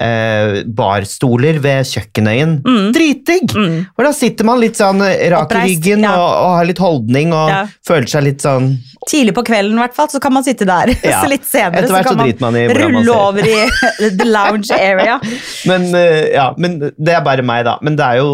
eh, 0.00 0.62
barstoler 0.66 1.58
ved 1.64 1.86
kjøkkenøyen. 1.88 2.58
Dritdigg! 2.94 3.54
Og 3.96 4.04
da 4.04 4.12
sitter 4.16 4.44
man 4.48 4.60
litt 4.60 4.76
sånn 4.80 5.00
rak 5.00 5.52
i 5.52 5.56
Mm. 5.56 5.62
Ryggen 5.66 6.02
ja. 6.04 6.10
og, 6.20 6.28
og 6.46 6.52
har 6.58 6.66
litt 6.68 6.78
holdning 6.82 7.32
og 7.32 7.48
Ja. 7.50 7.62
føler 7.86 8.06
seg 8.10 8.22
litt 8.26 8.44
sånn 8.44 8.76
Tidlig 9.06 9.34
på 9.36 9.44
kvelden, 9.46 9.76
i 9.78 9.82
hvert 9.84 9.94
fall, 9.94 10.08
så 10.10 10.18
kan 10.20 10.32
man 10.34 10.42
sitte 10.42 10.66
der. 10.66 10.90
Ja. 11.06 11.20
Så 11.22 11.28
litt 11.30 11.44
senere 11.46 11.84
Etter 11.84 11.94
hvert 11.94 12.08
så 12.08 12.12
så 12.12 12.16
kan 12.16 12.40
man 12.42 12.56
i 12.58 12.66
man 12.66 12.76
rulle 12.80 13.12
over 13.14 13.46
i 13.46 14.10
the 14.18 14.26
lounge 14.26 14.70
area. 14.74 15.20
Men, 15.68 15.84
eh, 15.94 16.32
ja, 16.34 16.48
men 16.58 16.78
det 16.98 17.14
er 17.14 17.22
bare 17.26 17.44
meg, 17.46 17.64
da. 17.68 17.76
Men 17.86 17.94
det 17.96 18.04
er 18.04 18.18
jo, 18.18 18.30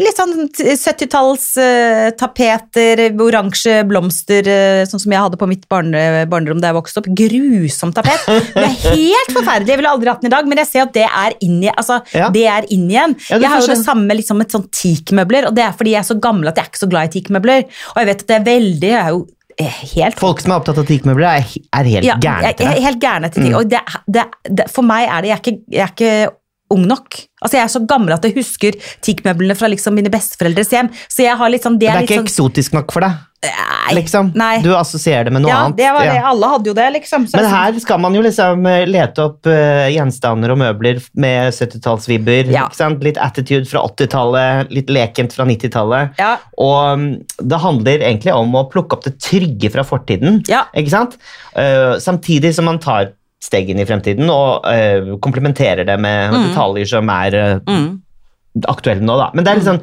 litt 0.00 0.18
sånn 0.18 0.34
70-talls 0.52 1.46
uh, 1.60 2.08
tapeter, 2.18 3.02
oransje 3.22 3.78
blomster, 3.88 4.48
uh, 4.48 4.82
sånn 4.88 5.02
som 5.02 5.14
jeg 5.14 5.22
hadde 5.26 5.40
på 5.40 5.48
mitt 5.50 5.66
barne, 5.72 6.24
barnerom 6.30 6.60
da 6.62 6.72
jeg 6.72 6.78
vokste 6.78 7.02
opp. 7.02 7.10
Grusom 7.16 7.94
tapet. 7.96 8.26
Det 8.26 8.64
er 8.64 8.76
helt 8.96 9.32
forferdelig. 9.34 9.72
Jeg 9.74 9.82
ville 9.82 9.92
aldri 9.92 10.12
hatt 10.12 10.24
den 10.24 10.30
i 10.32 10.34
dag, 10.36 10.48
men 10.50 10.62
jeg 10.62 10.70
ser 10.72 10.84
at 10.86 10.94
det 10.96 11.06
er 11.06 11.36
inn, 11.44 11.60
i, 11.64 11.70
altså, 11.72 12.00
Ja. 12.16 12.30
det 12.34 12.46
er 12.50 12.68
inn 12.74 12.88
igjen. 12.90 13.16
Ja, 13.30 13.40
jeg 13.42 13.52
har 13.52 13.62
jo 13.64 13.70
det 13.72 13.80
samme 13.84 14.16
liksom, 14.18 14.40
med 14.42 14.52
sånn 14.52 14.66
teakmøbler, 14.74 15.48
og 15.50 15.56
det 15.56 15.64
er 15.66 15.76
fordi 15.76 15.94
jeg 15.96 16.02
er 16.04 16.10
så 16.10 16.18
gammel 16.22 16.50
at 16.50 16.58
jeg 16.60 16.66
er 16.66 16.72
ikke 16.72 16.84
så 16.84 16.90
glad 16.92 17.08
i 17.10 17.14
teakmøbler. 17.18 17.66
Og 17.94 18.02
jeg 18.02 18.10
vet 18.10 18.22
at 18.24 18.28
det 18.30 18.36
er 18.40 18.46
veldig 18.46 18.90
Jeg 18.90 18.98
er 19.00 19.12
jo 19.14 19.20
eh, 19.62 19.76
helt 19.96 20.18
Folk 20.20 20.40
som 20.42 20.52
er 20.52 20.60
opptatt 20.60 20.78
av 20.82 20.86
teakmøbler, 20.88 21.26
er, 21.40 21.54
er 21.80 21.88
helt 21.92 22.06
ja, 22.08 22.16
gærne 22.22 22.50
etter 22.52 22.68
det. 22.70 22.82
helt 22.86 23.00
gærne 23.02 23.30
etter 23.30 23.42
ting. 23.44 23.54
Og 23.58 23.68
det, 23.70 23.80
det, 24.06 24.26
det, 24.60 24.66
for 24.72 24.86
meg 24.86 25.06
er 25.08 25.24
det 25.24 25.30
Jeg 25.32 25.36
er 25.38 25.42
ikke, 25.44 25.56
jeg 25.76 25.84
er 25.86 25.94
ikke 25.94 26.12
ung 26.72 26.86
nok. 26.88 27.20
Altså 27.42 27.58
Jeg 27.58 27.64
er 27.66 27.72
så 27.76 27.82
gammel 27.86 28.16
at 28.16 28.24
jeg 28.26 28.34
husker 28.38 28.76
teakmøblene 29.04 29.54
fra 29.58 29.68
liksom 29.70 29.94
mine 29.96 30.10
besteforeldres 30.12 30.72
hjem. 30.72 30.90
Så 31.06 31.26
jeg 31.26 31.38
har 31.38 31.52
liksom 31.52 31.78
Det 31.78 31.86
Det 31.86 31.92
er 31.92 32.02
er 32.02 32.08
ikke 32.08 32.20
sånn 32.20 32.28
eksotisk 32.30 32.74
nok 32.74 32.94
for 32.94 33.04
deg, 33.06 33.18
Nei. 33.44 33.94
liksom. 34.00 34.32
Nei. 34.34 34.56
Du 34.64 34.72
assosierer 34.74 35.28
det 35.28 35.34
med 35.36 35.44
noe 35.44 35.52
ja, 35.52 35.58
annet. 35.66 35.76
det 35.78 35.90
var 35.94 36.08
det. 36.08 36.14
Ja. 36.16 36.24
Alle 36.32 36.50
hadde 36.54 36.70
jo 36.70 36.74
det, 36.74 36.86
liksom. 36.96 37.26
Så 37.30 37.38
Men 37.38 37.48
her 37.52 37.78
skal 37.82 38.00
man 38.02 38.16
jo 38.16 38.22
liksom 38.24 38.66
eh, 38.66 38.86
lete 38.88 39.26
opp 39.28 39.50
uh, 39.50 39.86
gjenstander 39.92 40.54
og 40.54 40.58
møbler 40.64 41.02
med 41.14 41.54
70-tallsvibber. 41.54 42.50
Ja. 42.54 42.66
Litt 43.04 43.20
attitude 43.22 43.68
fra 43.70 43.84
80-tallet, 43.86 44.72
litt 44.74 44.90
lekent 44.90 45.36
fra 45.36 45.46
90-tallet. 45.46 46.16
Ja. 46.18 46.32
Og 46.58 46.96
um, 46.96 47.06
det 47.38 47.60
handler 47.62 48.08
egentlig 48.08 48.34
om 48.34 48.56
å 48.58 48.66
plukke 48.72 48.98
opp 48.98 49.06
det 49.06 49.18
trygge 49.22 49.70
fra 49.76 49.86
fortiden. 49.86 50.42
Ikke 50.48 50.94
sant? 50.96 51.14
Uh, 51.54 51.94
samtidig 52.02 52.56
som 52.56 52.66
man 52.66 52.82
tar 52.82 53.12
steg 53.42 53.68
inn 53.70 53.80
i 53.82 53.86
fremtiden 53.86 54.30
og 54.32 54.64
uh, 54.66 55.16
komplementerer 55.22 55.84
det 55.86 55.96
med 56.00 56.32
detaljer 56.48 56.88
som 56.96 57.10
er 57.12 57.34
eh, 57.34 57.58
Mm. 57.68 58.00
aktuelle 58.68 59.04
nå. 59.04 59.16
Da. 59.20 59.30
Men 59.36 59.44
det 59.44 59.50
er 59.52 59.58
litt 59.60 59.66
sånn 59.68 59.82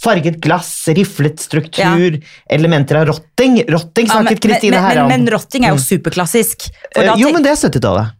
farget 0.00 0.38
glass, 0.40 0.68
riflet 0.96 1.40
struktur, 1.40 2.18
elementer 2.48 2.96
av 3.00 3.06
rotting. 3.10 3.58
Rotting 3.68 4.06
Ja, 4.08 4.14
men, 4.20 4.26
snakket 4.28 4.42
Kristine 4.46 4.76
men, 4.76 4.84
her 4.84 4.94
men, 4.94 5.04
om. 5.04 5.08
men 5.12 5.32
rotting 5.34 5.64
er 5.64 5.74
jo 5.74 5.80
superklassisk. 5.82 6.70
For 6.94 7.04
da 7.04 7.14
Eh, 7.14 7.20
jo, 7.20 7.32
men 7.32 7.44
det 7.44 7.52
er 7.52 7.58
70-tallet. 7.60 8.14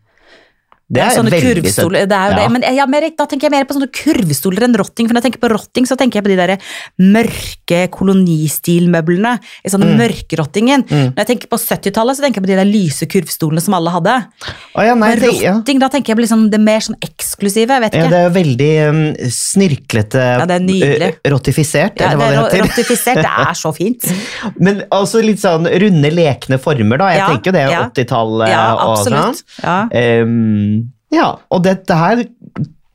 Det 0.90 1.02
er 1.04 1.10
sånne 1.14 1.30
kurvstoler, 1.30 2.06
det 2.10 2.16
er 2.18 2.30
jo 2.30 2.34
Ja. 2.34 2.38
det. 2.42 2.46
Men 2.50 2.62
ja, 2.76 2.86
mer, 2.86 3.04
da 3.16 3.24
tenker 3.26 3.46
jeg 3.46 3.52
mer 3.52 3.64
på 3.64 3.76
sånne 3.78 3.90
kurvstoler 3.94 4.64
enn 4.66 4.74
rotting. 4.74 5.06
For 5.06 5.14
når 5.14 5.22
jeg 5.22 5.26
tenker 5.32 5.42
på 5.46 5.50
rotting, 5.52 5.86
så 5.86 5.96
tenker 5.96 6.18
jeg 6.18 6.24
på 6.24 6.32
de 6.32 6.36
der 6.36 6.58
mørke 6.98 7.88
kolonistilmøblene. 7.94 9.38
I 9.64 9.68
sånn 9.70 9.84
Mm. 9.86 9.96
mørkerottingen. 10.00 10.84
Når 10.90 11.16
jeg 11.16 11.26
tenker 11.26 11.46
på 11.48 11.58
70-tallet, 11.58 12.16
så 12.16 12.22
tenker 12.22 12.40
jeg 12.40 12.44
på 12.44 12.50
de 12.50 12.56
der 12.56 12.64
lyse 12.66 13.06
kurvstolene 13.06 13.60
som 13.62 13.74
alle 13.74 13.90
hadde. 13.90 14.26
Oh, 14.74 14.82
ja, 14.82 14.94
nei, 14.94 15.14
Men 15.14 15.20
rotting, 15.28 15.78
ja. 15.80 15.86
da 15.86 15.88
tenker 15.88 16.08
jeg 16.10 16.16
på 16.16 16.22
liksom 16.26 16.50
det 16.50 16.60
mer 16.60 16.80
sånn 16.80 16.96
eksklusive. 17.40 17.76
Jeg 17.76 17.84
vet 17.84 17.96
ja, 17.96 18.08
det 18.12 18.20
er 18.20 18.34
veldig 18.34 18.70
um, 18.90 19.00
snirklete 19.32 20.24
Ja, 20.24 20.46
det 20.48 20.56
er 20.58 20.64
nydelig. 20.64 21.10
rotifisert, 21.32 22.00
Ja, 22.00 22.12
det 22.12 22.20
det 22.20 22.60
er 22.60 22.64
rotifisert, 22.66 23.22
det 23.24 23.32
er 23.46 23.54
så 23.58 23.72
fint. 23.74 24.04
Men 24.64 24.84
også 24.92 25.22
litt 25.24 25.40
sånn 25.42 25.66
runde, 25.66 26.12
lekne 26.14 26.60
former, 26.60 27.00
da. 27.00 27.10
Jeg 27.14 27.22
Ja, 27.22 27.30
tenker 27.32 27.50
jo 27.50 27.56
det 27.56 27.64
er 27.64 27.72
ja. 27.72 27.82
80-tallet 27.88 28.52
Ja, 28.52 28.66
og 28.84 29.02
sånn. 29.06 29.42
Ja. 29.64 29.78
Um, 30.22 30.92
ja, 31.10 31.32
og 31.50 31.64
dette 31.66 31.96
her 31.98 32.24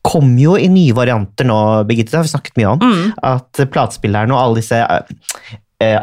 kom 0.05 0.35
jo 0.37 0.53
i 0.61 0.69
nye 0.69 0.93
varianter 0.95 1.47
nå, 1.49 1.59
Birgitte, 1.89 2.13
det 2.13 2.19
har 2.19 2.27
vi 2.27 2.33
snakket 2.35 2.59
mye 2.59 2.73
om. 2.75 2.83
Mm. 2.83 3.13
At 3.25 3.63
platespilleren 3.73 4.33
og 4.35 4.41
alle 4.41 4.61
disse 4.61 4.81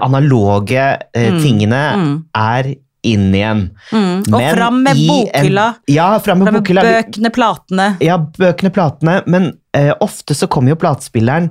analoge 0.03 0.89
mm. 1.15 1.39
tingene 1.41 1.83
mm. 1.97 2.17
er 2.37 2.75
inn 3.03 3.33
igjen. 3.35 3.63
Mm. 3.93 4.19
Og 4.33 4.39
Men 4.39 4.55
fram 4.57 4.83
med 4.83 4.97
en- 4.97 5.07
bokhylla. 5.09 5.75
Ja, 5.91 6.19
fram 6.23 6.39
med 6.39 6.47
Fram 6.47 6.55
med 6.55 6.63
bokhylla. 6.63 6.83
bøkene, 6.83 7.31
platene. 7.35 7.87
Ja, 8.01 8.17
bøkene, 8.19 8.71
platene, 8.71 9.23
men 9.27 9.53
eh, 9.75 9.93
ofte 10.01 10.35
så 10.39 10.47
kommer 10.49 10.71
jo 10.71 10.77
platespilleren 10.77 11.51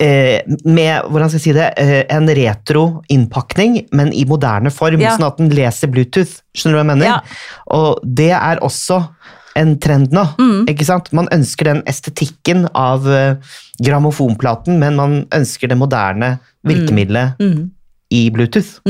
eh, 0.00 0.40
med 0.64 1.02
hvordan 1.10 1.28
skal 1.28 1.38
jeg 1.38 1.44
si 1.44 1.52
det, 1.52 1.68
eh, 1.76 2.04
en 2.16 2.28
retro 2.36 3.02
innpakning, 3.12 3.86
men 3.92 4.12
i 4.16 4.24
moderne 4.24 4.70
form, 4.72 5.00
Ja. 5.00 5.16
sånn 5.16 5.26
at 5.26 5.36
den 5.36 5.50
leser 5.50 5.88
Bluetooth. 5.92 6.40
Skjønner 6.56 6.72
du 6.72 6.78
hva 6.78 6.84
jeg 6.84 6.92
mener? 6.92 7.04
Ja. 7.06 7.20
Og 7.68 8.00
det 8.04 8.30
er 8.32 8.56
også 8.64 9.08
en 9.56 9.78
trend 9.78 10.10
nå. 10.12 10.24
Mm. 10.38 10.66
ikke 10.68 10.84
sant? 10.86 11.12
Man 11.12 11.28
ønsker 11.28 11.64
den 11.64 11.82
estetikken 11.86 12.68
av 12.74 13.04
uh, 13.06 13.34
grammofonplaten, 13.82 14.78
men 14.78 14.96
man 14.96 15.26
ønsker 15.32 15.68
det 15.68 15.76
moderne 15.76 16.38
virkemidlet 16.64 17.36
Mm. 17.40 17.70
i 18.12 18.30
Bluetooth. 18.30 18.80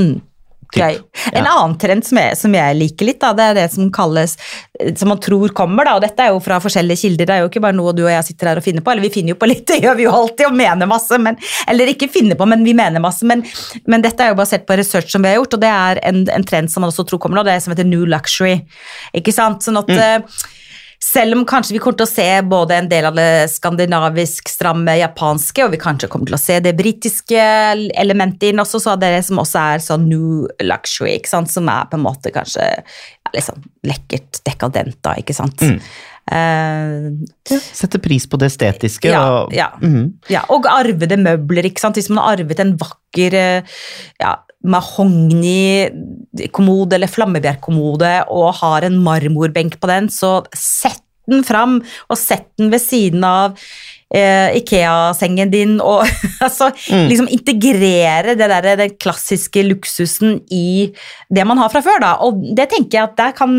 Mm. 0.71 0.81
Gøy. 0.81 0.99
En 1.33 1.47
annen 1.47 1.77
trend 1.83 2.07
som 2.07 2.19
jeg, 2.21 2.37
som 2.39 2.55
jeg 2.55 2.77
liker 2.79 3.09
litt, 3.09 3.21
da, 3.23 3.33
det 3.35 3.47
er 3.51 3.57
det 3.59 3.67
som 3.73 3.89
kalles 3.95 4.37
Som 4.97 5.11
man 5.11 5.21
tror 5.23 5.51
kommer, 5.57 5.85
da, 5.85 5.97
og 5.99 6.05
dette 6.05 6.23
er 6.25 6.31
jo 6.31 6.39
fra 6.45 6.61
forskjellige 6.63 7.03
kilder. 7.03 7.27
Det 7.27 7.35
er 7.35 7.43
jo 7.43 7.51
ikke 7.51 7.63
bare 7.65 7.77
noe 7.77 7.95
du 7.97 8.05
og 8.05 8.13
jeg 8.13 8.29
sitter 8.31 8.53
her 8.53 8.61
og 8.61 8.65
finner 8.65 8.85
på. 8.85 8.93
Eller 8.93 9.05
vi 9.05 9.13
finner 9.13 9.35
jo 9.35 9.41
på 9.41 9.51
litt, 9.51 9.67
det 9.71 9.81
gjør 9.83 9.99
vi 9.99 10.07
jo 10.07 10.15
alltid, 10.15 10.47
og 10.49 10.57
mener 10.61 10.91
masse. 10.91 11.19
Men, 11.21 11.39
eller 11.71 11.93
ikke 11.93 12.11
finner 12.13 12.39
på, 12.39 12.49
men 12.49 12.65
vi 12.67 12.77
mener 12.79 13.03
masse. 13.03 13.27
Men, 13.29 13.45
men 13.91 14.07
dette 14.07 14.25
er 14.25 14.33
jo 14.33 14.39
basert 14.41 14.65
på 14.69 14.79
research 14.81 15.13
som 15.13 15.27
vi 15.27 15.33
har 15.33 15.41
gjort, 15.41 15.59
og 15.59 15.65
det 15.65 15.75
er 15.75 16.03
en, 16.11 16.25
en 16.31 16.47
trend 16.47 16.73
som 16.73 16.85
man 16.85 16.95
også 16.95 17.09
tror 17.11 17.23
kommer 17.23 17.41
nå, 17.41 17.47
det 17.49 17.59
er 17.59 17.65
som 17.65 17.75
heter 17.75 17.89
new 17.89 18.07
luxury. 18.09 18.61
Ikke 19.17 19.35
sant? 19.35 19.67
Sånn 19.67 19.81
at 19.81 19.93
eh, 19.95 20.41
selv 21.11 21.39
om 21.39 21.45
kanskje 21.49 21.75
vi 21.75 21.81
kommer 21.83 21.99
til 22.01 22.07
å 22.07 22.11
se 22.11 22.27
både 22.47 22.77
en 22.77 22.91
del 22.91 23.09
av 23.09 23.17
det 23.19 23.49
skandinavisk 23.53 24.51
stramme 24.53 24.95
japanske, 25.01 25.65
og 25.65 25.75
vi 25.75 25.81
kanskje 25.83 26.11
kommer 26.13 26.31
til 26.31 26.39
å 26.39 26.43
se 26.43 26.59
det 26.63 26.77
britiske 26.79 27.47
elementet 27.99 28.51
inn 28.51 28.63
også, 28.63 28.83
så 28.83 28.95
er 28.95 29.03
det 29.03 29.25
som 29.27 29.41
også 29.43 29.65
er 29.75 29.85
sånn 29.85 30.07
new 30.11 30.47
luxury, 30.63 31.17
som 31.31 31.73
er 31.73 31.91
på 31.91 31.99
en 31.99 32.07
måte 32.07 32.33
kanskje 32.35 32.69
ja, 32.69 33.35
liksom 33.35 33.59
lekkert 33.87 34.43
dekadent, 34.47 35.01
da, 35.07 35.17
ikke 35.19 35.37
sant. 35.37 35.65
Eh, 36.31 37.09
Sette 37.59 37.99
pris 38.03 38.29
på 38.31 38.39
det 38.39 38.53
estetiske. 38.53 39.11
ja, 39.11 39.25
og, 39.41 39.55
ja. 39.57 39.73
mm. 39.83 40.05
ja, 40.31 40.45
og 40.53 40.69
arvede 40.71 41.19
møbler, 41.19 41.67
ikke 41.71 41.83
sant. 41.83 41.99
Hvis 41.99 42.11
man 42.13 42.23
har 42.23 42.39
arvet 42.39 42.63
en 42.63 42.77
vakker 42.79 43.37
eh, 43.41 43.81
ja, 44.23 44.37
mahogni 44.61 45.89
kommode 46.53 46.97
eller 46.97 47.11
flammebjergkommode 47.11 48.11
og 48.29 48.51
har 48.61 48.87
en 48.87 48.99
marmorbenk 49.05 49.79
på 49.81 49.91
den, 49.91 50.11
så 50.13 50.41
sett 50.57 51.03
den 51.31 51.45
fram 51.47 51.79
og 52.11 52.19
sett 52.19 52.49
den 52.59 52.73
ved 52.73 52.83
siden 52.83 53.25
av 53.27 53.59
eh, 54.15 54.57
Ikea-sengen 54.61 55.51
din 55.53 55.77
og 55.83 56.05
altså, 56.47 56.71
liksom 56.91 57.29
integrere 57.31 58.35
det 58.39 58.49
der, 58.51 58.69
den 58.81 58.95
klassiske 59.01 59.63
luksusen 59.69 60.41
i 60.53 60.91
det 61.31 61.45
man 61.47 61.61
har 61.63 61.71
fra 61.73 61.83
før. 61.85 62.01
Da. 62.03 62.13
Og 62.27 62.41
det 62.57 62.69
tenker 62.73 62.99
jeg 62.99 63.09
at 63.11 63.17
der 63.21 63.35
kan 63.39 63.57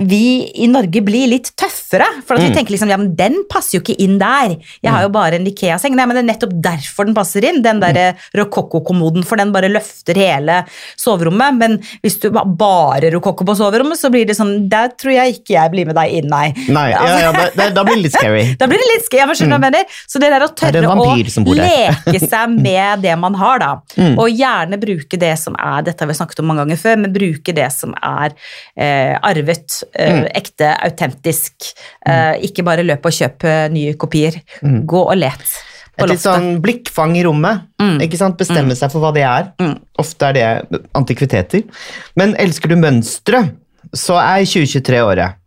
vi 0.00 0.22
i 0.54 0.68
Norge 0.70 1.00
bli 1.06 1.24
litt 1.32 1.52
tøffere. 1.58 2.06
For 2.26 2.36
at 2.36 2.44
vi 2.44 2.52
tenker 2.56 2.74
liksom 2.76 2.90
ja, 2.92 2.98
men 3.00 3.14
den 3.18 3.42
passer 3.50 3.78
jo 3.78 3.82
ikke 3.84 3.96
inn 4.04 4.18
der. 4.20 4.56
Jeg 4.84 4.92
har 4.92 5.06
jo 5.06 5.12
bare 5.14 5.38
en 5.40 5.46
Ikea-seng. 5.48 5.96
Nei, 5.96 6.06
men 6.08 6.18
det 6.18 6.24
er 6.24 6.30
nettopp 6.32 6.54
derfor 6.64 7.08
den 7.08 7.16
passer 7.16 7.44
inn. 7.48 7.62
Den 7.64 7.80
der 7.82 8.16
rokokko-kommoden, 8.36 9.24
for 9.26 9.40
den 9.40 9.52
bare 9.54 9.70
løfter 9.72 10.18
hele 10.18 10.60
soverommet. 11.00 11.56
Men 11.60 11.78
hvis 12.04 12.18
du 12.22 12.28
bare 12.32 13.10
rokokko 13.14 13.46
på 13.48 13.56
soverommet, 13.58 13.98
så 14.00 14.10
blir 14.12 14.26
det 14.28 14.36
sånn 14.38 14.66
Der 14.72 14.90
tror 14.98 15.14
jeg 15.14 15.38
ikke 15.38 15.54
jeg 15.56 15.72
blir 15.72 15.88
med 15.88 15.96
deg 15.98 16.14
inn, 16.20 16.28
nei. 16.32 16.50
Nei, 16.72 16.88
ja, 16.92 17.02
ja, 17.26 17.32
da, 17.34 17.46
da- 17.56 17.70
da 17.76 17.84
blir 17.86 17.98
det 18.00 18.06
litt 18.08 18.16
scary. 18.18 18.44
Da 18.60 18.68
blir 18.70 18.80
det 18.80 18.88
litt 18.92 19.06
scary, 19.06 19.22
jeg 19.24 19.40
skjønner 19.40 19.56
hva 19.60 19.68
jeg 19.70 19.72
mener. 19.72 19.85
Så 20.06 20.20
det 20.22 20.30
der 20.32 20.44
å 20.46 20.50
tørre 20.56 20.82
å 20.92 21.06
leke 21.56 22.20
seg 22.22 22.56
med 22.66 23.04
det 23.04 23.14
man 23.18 23.36
har, 23.40 23.60
da. 23.62 23.70
Mm. 23.96 24.16
Og 24.18 24.30
gjerne 24.32 24.80
bruke 24.82 25.20
det 25.20 25.34
som 25.40 25.56
er 25.58 25.86
Dette 25.86 26.02
har 26.04 26.10
vi 26.10 26.18
snakket 26.18 26.40
om 26.42 26.50
mange 26.50 26.64
ganger 26.64 26.80
før, 26.80 26.98
men 27.04 27.14
bruke 27.14 27.54
det 27.56 27.68
som 27.74 27.94
er 28.02 28.34
eh, 28.76 29.14
arvet, 29.22 29.82
eh, 29.94 30.14
Mm. 30.16 30.26
ekte, 30.38 30.68
autentisk. 30.86 31.72
Eh, 32.06 32.38
ikke 32.48 32.64
bare 32.64 32.84
løp 32.86 33.04
og 33.04 33.12
kjøp 33.12 33.44
eh, 33.44 33.64
nye 33.74 33.94
kopier. 34.00 34.38
Gå 34.62 35.02
og 35.10 35.16
let 35.18 35.42
Mm. 35.96 36.04
Et 36.04 36.10
litt 36.10 36.20
sånn 36.20 36.48
blikkfang 36.60 37.14
i 37.16 37.22
rommet. 37.24 37.62
Mm. 37.80 38.02
Ikke 38.04 38.18
sant? 38.20 38.36
Bestemme 38.36 38.74
seg 38.76 38.92
for 38.92 39.00
hva 39.00 39.14
det 39.16 39.22
er. 39.24 39.46
Mm. 39.62 39.78
Ofte 40.02 40.28
er 40.28 40.36
det 40.36 40.80
antikviteter. 40.92 41.62
Men 42.20 42.34
elsker 42.36 42.68
du 42.68 42.76
mønstre, 42.76 43.40
så 43.96 44.18
er 44.20 44.44
2023 44.44 45.00
året. 45.00 45.38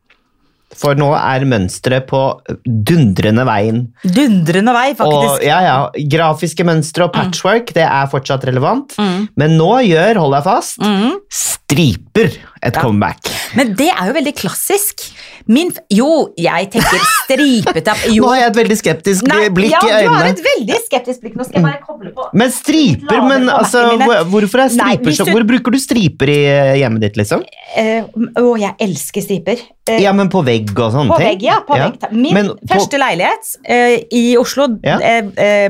For 0.78 0.94
nå 0.94 1.08
er 1.18 1.46
mønsteret 1.50 2.06
på 2.12 2.20
dundrende 2.66 3.42
veien. 3.48 3.80
Dundrende 4.06 4.74
vei, 4.76 4.92
Og 4.92 5.00
faktisk. 5.02 5.46
ja, 5.48 5.60
ja, 5.66 5.78
grafiske 6.14 6.66
mønstre 6.68 7.08
og 7.08 7.14
patchwork, 7.16 7.74
det 7.74 7.84
er 7.88 8.06
fortsatt 8.12 8.46
relevant. 8.46 8.94
Mm. 9.02 9.28
Men 9.36 9.58
nå 9.58 9.72
gjør, 9.88 10.20
hold 10.22 10.36
deg 10.38 10.44
fast, 10.46 10.78
Mm. 10.80 11.18
striper 11.34 12.30
et 12.62 12.76
Ja. 12.76 12.82
comeback. 12.82 13.18
Men 13.56 13.74
det 13.76 13.90
er 13.90 14.08
jo 14.08 14.14
veldig 14.14 14.36
klassisk. 14.36 15.12
Min 15.48 15.72
Jo, 15.90 16.34
jeg 16.38 16.70
tenker 16.72 17.00
stripete 17.26 17.94
Jo. 18.14 18.24
Nå 18.24 18.28
har 18.30 18.38
jeg 18.42 18.50
et 18.52 18.58
veldig 18.60 18.78
skeptisk 18.78 19.28
Nei, 19.28 19.48
blikk 19.50 19.72
ja, 19.72 19.80
i 19.82 20.04
du 20.06 20.10
har 20.14 20.28
et 20.30 20.42
veldig 20.46 20.78
skeptisk 20.86 21.22
blikk. 21.24 21.36
Nå 21.40 21.46
skal 21.48 21.58
jeg 21.62 21.66
bare 21.66 21.82
koble 21.88 22.12
på. 22.14 22.28
Men 22.38 22.52
striper, 22.54 23.24
men 23.28 23.50
altså, 23.50 23.86
hvor- 23.98 24.24
hvorfor 24.36 24.66
er 24.66 24.70
striper 24.70 25.16
du- 25.18 25.32
Hvor 25.32 25.48
bruker 25.50 25.72
du 25.72 25.80
striper 25.80 26.30
i 26.30 26.38
eh, 26.46 26.76
hjemmet 26.84 27.02
ditt, 27.02 27.18
liksom? 27.18 27.44
Eh, 27.76 28.04
Å, 28.38 28.46
jeg 28.60 28.76
elsker 28.80 29.22
striper. 29.26 29.58
Eh, 29.90 30.00
Ja, 30.04 30.12
men 30.14 30.30
på 30.30 30.44
vegg 30.46 30.70
og 30.78 30.92
sånne 30.94 31.10
På 31.10 31.18
ting? 31.18 31.28
vegg, 31.32 31.42
ja. 31.50 31.60
På 31.66 31.74
vegg. 31.80 32.12
Min 32.14 32.34
Men 32.34 32.48
på- 32.54 32.76
første 32.76 33.00
leilighet 33.02 33.56
eh, 33.66 34.04
i 34.12 34.36
Oslo, 34.38 34.68
Ja. 34.84 35.00
eh, 35.02 35.70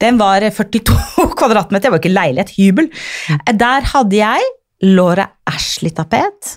den 0.00 0.18
var 0.18 0.40
42 0.50 1.30
kvadratmeter. 1.36 1.86
Det 1.86 1.92
var 1.92 2.00
ikke 2.00 2.14
leilighet, 2.16 2.50
hybel. 2.58 2.90
Mm. 3.28 3.58
Der 3.58 3.80
hadde 3.82 4.16
jeg 4.16 4.42
Laura 4.84 5.28
Ashley-tapet 5.48 6.56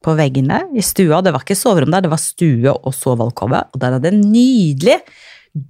på 0.00 0.14
veggene 0.16 0.62
i 0.76 0.84
stua. 0.84 1.20
Det 1.24 1.32
var 1.34 1.44
ikke 1.44 1.58
soverom 1.58 1.92
der, 1.92 2.06
det 2.06 2.12
var 2.12 2.20
stue 2.22 2.72
og 2.72 2.94
sovealkove. 2.96 3.64
Og 3.74 3.82
der 3.82 3.98
hadde 3.98 4.12
en 4.14 4.22
nydelig 4.32 5.00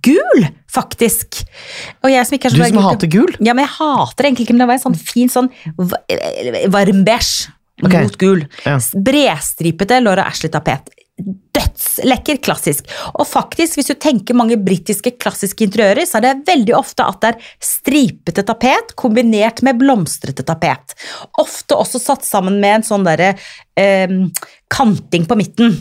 gul, 0.05 0.45
faktisk. 0.71 1.41
Og 2.05 2.13
jeg 2.13 2.29
som 2.29 2.37
ikke 2.37 2.51
er 2.51 2.55
så 2.55 2.61
Du 2.61 2.67
som 2.69 2.85
hater 2.85 3.11
gul? 3.11 3.33
Ja, 3.41 3.55
men 3.57 3.65
jeg 3.65 3.75
hater 3.79 4.29
egentlig 4.29 4.47
ikke, 4.47 4.55
men 4.55 4.63
det 4.67 4.71
var 4.71 4.79
en 4.79 4.85
sånn 4.85 4.99
fin 5.01 5.33
sånn 5.33 5.51
eh, 6.13 6.69
varm 6.71 7.03
beige 7.07 7.51
Okay. 7.81 8.03
mot 8.05 8.17
gul. 8.21 8.43
Ja. 8.67 8.75
Bredstripete 8.93 10.03
Laura 10.03 10.27
Ashley-tapet. 10.29 10.91
Dødslekker, 11.57 12.39
klassisk. 12.45 12.87
Og 13.15 13.27
faktisk, 13.29 13.77
hvis 13.79 13.91
du 13.91 13.95
tenker 14.01 14.37
mange 14.39 14.57
britiske 14.61 15.13
klassiske 15.21 15.67
interiører, 15.67 16.07
så 16.09 16.19
er 16.19 16.27
det 16.29 16.47
veldig 16.49 16.75
ofte 16.79 17.05
at 17.07 17.21
det 17.23 17.33
er 17.35 17.49
stripete 17.65 18.45
tapet 18.49 18.95
kombinert 19.01 19.63
med 19.67 19.79
blomstrete 19.83 20.45
tapet. 20.47 20.95
Ofte 21.43 21.77
også 21.79 22.01
satt 22.03 22.25
sammen 22.27 22.61
med 22.63 22.81
en 22.81 22.87
sånn 22.87 23.05
derre 23.07 23.35
eh, 23.77 24.17
kanting 24.73 25.27
på 25.31 25.37
midten. 25.39 25.77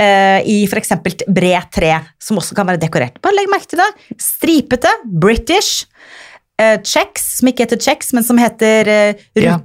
eh, 0.00 0.40
I 0.48 0.64
f.eks. 0.66 0.92
bred 1.28 1.70
tre, 1.74 1.94
som 2.22 2.38
også 2.40 2.56
kan 2.58 2.66
være 2.70 2.80
dekorert. 2.82 3.20
Bare 3.22 3.36
legg 3.36 3.50
merke 3.52 3.70
til 3.74 3.82
det. 3.82 4.18
Stripete, 4.20 4.92
British. 5.04 5.86
eh, 6.60 6.76
checks, 6.84 7.38
som 7.38 7.48
ikke 7.48 7.64
heter 7.64 7.80
checks, 7.80 8.12
men 8.12 8.24
som 8.26 8.36
heter 8.40 8.88
eh, 8.88 9.14
Ja. 9.36 9.58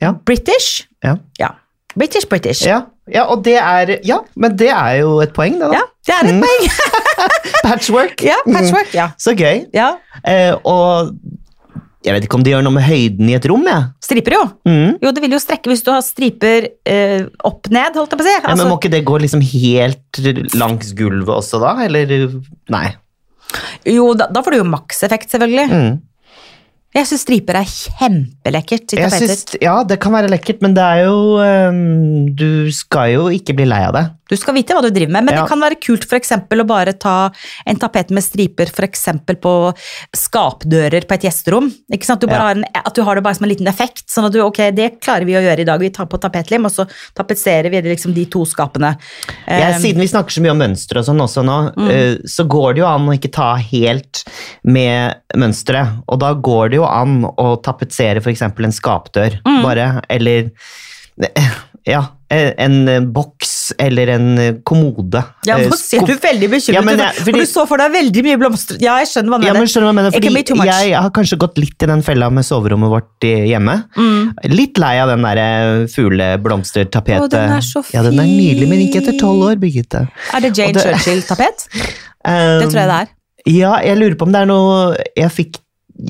Ja. 0.00 0.12
British. 0.12 0.86
Ja. 1.04 1.16
Ja. 1.40 1.54
British, 1.96 2.26
British. 2.28 2.62
Ja, 2.66 2.82
ja, 3.12 3.24
og 3.28 3.42
det 3.44 3.56
er 3.60 3.98
Ja, 4.06 4.20
men 4.36 4.56
det 4.56 4.70
er 4.72 5.00
jo 5.02 5.18
et 5.20 5.32
poeng, 5.36 5.58
det, 5.60 5.68
da. 5.68 5.80
Ja, 5.80 5.84
det 6.06 6.14
er 6.14 6.28
et 6.28 6.34
Mm. 6.34 6.42
poeng. 6.46 6.68
Patchwork. 7.66 8.22
Ja, 8.26 8.38
patchwork, 8.46 8.92
ja. 8.94 9.10
Så 9.18 9.34
gøy. 9.38 9.66
ja. 9.74 9.92
Eh, 10.24 10.54
og 10.64 11.12
jeg 12.02 12.14
vet 12.16 12.24
ikke 12.26 12.34
om 12.34 12.42
det 12.42 12.50
gjør 12.54 12.64
noe 12.66 12.74
med 12.74 12.82
høyden 12.82 13.28
i 13.30 13.34
et 13.36 13.44
rom, 13.46 13.62
Ja. 13.68 13.80
Striper 14.02 14.34
jo. 14.34 14.42
Mm. 14.66 14.96
Jo, 15.02 15.12
det 15.14 15.22
vil 15.22 15.30
jo 15.36 15.38
strekke 15.38 15.70
hvis 15.70 15.84
du 15.86 15.92
har 15.94 16.00
striper 16.02 16.66
eh, 16.84 17.26
opp 17.46 17.68
ned, 17.70 17.94
holdt 17.94 18.10
jeg 18.10 18.18
på 18.18 18.24
å 18.24 18.26
si. 18.26 18.32
Ja, 18.34 18.40
men 18.42 18.50
Altså, 18.56 18.66
Må 18.68 18.78
ikke 18.80 18.90
det 18.90 19.04
gå 19.06 19.20
liksom 19.22 19.40
helt 19.44 20.54
langs 20.58 20.90
gulvet 20.98 21.30
også, 21.36 21.60
da? 21.62 21.76
Eller 21.86 22.10
Nei. 22.74 22.88
jo, 23.86 24.08
da, 24.18 24.26
da 24.32 24.42
får 24.42 24.56
du 24.56 24.58
jo 24.62 24.64
makseffekt, 24.72 25.30
selvfølgelig. 25.30 25.68
Mm. 25.70 26.00
Jeg 26.92 27.08
syns 27.08 27.22
striper 27.24 27.56
er 27.56 27.68
kjempelekkert 27.68 28.92
i 28.92 28.98
tapeter. 29.00 29.30
syns, 29.30 29.56
ja, 29.64 29.78
det 29.88 29.96
kan 30.02 30.12
være 30.12 30.28
lekkert, 30.28 30.60
men 30.64 30.74
det 30.76 30.84
er 30.84 31.06
jo 31.06 31.38
um, 31.40 32.26
Du 32.36 32.68
skal 32.74 33.14
jo 33.14 33.28
ikke 33.32 33.56
bli 33.56 33.68
lei 33.70 33.80
av 33.86 33.96
det. 33.96 34.04
Du 34.32 34.38
skal 34.40 34.56
vite 34.56 34.72
hva 34.72 34.80
du 34.80 34.88
driver 34.88 35.12
med, 35.12 35.26
men 35.28 35.34
Ja. 35.34 35.42
det 35.42 35.50
kan 35.52 35.60
være 35.60 35.76
kult 35.82 36.06
eksempel 36.16 36.62
å 36.62 36.66
bare 36.66 36.94
ta 36.96 37.30
en 37.68 37.76
tapet 37.76 38.08
med 38.10 38.24
striper 38.24 38.70
eksempel 38.88 39.36
på 39.42 39.52
skapdører 40.16 41.04
på 41.08 41.16
et 41.18 41.26
gjesterom. 41.28 41.68
Ikke 41.92 42.08
sant? 42.08 42.20
Du 42.24 42.26
Ja. 42.32 42.48
en, 42.56 42.64
at 42.74 42.94
du 42.96 43.02
har 43.04 43.14
det 43.16 43.22
bare 43.24 43.34
som 43.36 43.44
en 43.44 43.50
liten 43.52 43.68
effekt. 43.68 44.08
Sånn 44.08 44.24
at 44.26 44.32
du, 44.32 44.40
ok, 44.40 44.70
det 44.74 45.00
klarer 45.00 45.26
vi 45.28 45.34
å 45.36 45.42
gjøre 45.44 45.60
i 45.60 45.64
dag. 45.68 45.80
Vi 45.80 45.90
tar 45.90 46.06
på 46.06 46.18
tapetlim, 46.18 46.64
og 46.64 46.72
så 46.72 46.88
tapetserer 47.14 47.70
vi 47.70 47.82
liksom 47.82 48.14
de 48.14 48.24
to 48.26 48.44
skapene. 48.48 48.96
Jeg, 49.46 49.74
Eh, 49.74 49.78
siden 49.78 50.00
vi 50.00 50.06
snakker 50.08 50.30
så 50.32 50.40
mye 50.42 50.50
om 50.52 50.58
mønstre 50.58 50.98
og 50.98 51.04
sånn 51.04 51.20
også 51.20 51.44
nå, 51.44 51.74
Mm. 51.76 51.90
eh, 51.90 52.16
så 52.26 52.46
går 52.48 52.74
det 52.74 52.80
jo 52.80 52.86
an 52.86 53.06
å 53.08 53.18
ikke 53.18 53.32
ta 53.32 53.56
helt 53.56 54.24
med 54.64 55.16
mønsteret. 55.36 56.02
Og 56.08 56.18
da 56.20 56.32
går 56.34 56.70
det 56.70 56.76
jo 56.76 56.84
an 56.84 57.22
å 57.24 57.60
tapetsere 57.62 58.16
f.eks. 58.22 58.42
en 58.42 58.52
skapdør, 58.72 59.40
Mm. 59.44 59.62
bare. 59.62 60.02
Eller 60.08 60.50
ja, 61.86 62.00
en, 62.32 62.52
en 62.62 62.74
eh, 62.88 63.00
boks 63.12 63.72
eller 63.82 64.08
en 64.14 64.26
eh, 64.38 64.52
kommode. 64.64 65.20
ja, 65.46 65.56
Eh, 65.58 65.66
nå 65.68 65.76
ser 65.76 66.04
du 66.06 66.12
veldig 66.14 66.48
bekymret 66.52 66.74
Ja, 66.76 66.82
ut. 66.82 66.98
jeg- 66.98 67.14
fordi- 67.16 67.24
For 67.24 67.32
du 67.40 67.46
så 67.50 67.64
for 67.68 67.76
deg 67.82 67.92
veldig 67.92 68.22
mye 68.24 68.38
blomster. 68.38 68.76
Ja, 68.80 68.96
jeg 69.02 69.08
skjønner 69.10 69.30
hva 69.34 69.40
du 69.40 69.46
Ja, 69.46 69.52
men 69.52 69.60
mener. 69.62 69.72
skjønner 69.72 69.86
hva 69.88 69.92
jeg 69.92 69.98
mener? 69.98 70.10
Fordi 70.12 70.66
jeg 70.68 70.94
har 71.02 71.10
kanskje 71.10 71.38
gått 71.38 71.58
litt 71.58 71.82
i 71.82 71.86
den 71.86 72.02
fella 72.02 72.30
med 72.30 72.44
soverommet 72.44 72.90
vårt 72.92 73.20
hjemme. 73.26 73.84
Mm. 73.96 74.34
Litt 74.54 74.78
lei 74.78 74.94
av 75.02 75.08
den 75.12 75.22
der 75.22 75.36
eh, 75.42 75.86
fugleblomstertapetet. 75.92 77.26
Å, 77.26 77.28
den 77.30 77.50
er 77.58 77.60
så 77.66 77.82
Ja, 77.92 78.02
den 78.02 78.18
er 78.20 78.24
nydelig, 78.30 78.68
men 78.68 78.78
ikke 78.86 79.02
etter 79.02 79.18
tolv 79.20 79.42
år, 79.50 79.58
Birgitte. 79.62 80.06
Er 80.34 80.40
det 80.40 80.56
Jane 80.56 80.74
Churchill-tapet? 80.78 81.66
Um, 82.24 82.60
Det 82.62 82.70
tror 82.70 82.80
jeg 82.80 82.88
det 82.88 83.00
er. 83.02 83.08
Ja, 83.50 83.72
jeg 83.82 83.98
lurer 83.98 84.14
på 84.16 84.22
om 84.28 84.32
det 84.32 84.40
er 84.44 84.46
noe 84.46 84.96
jeg 85.18 85.30
fikk 85.34 85.56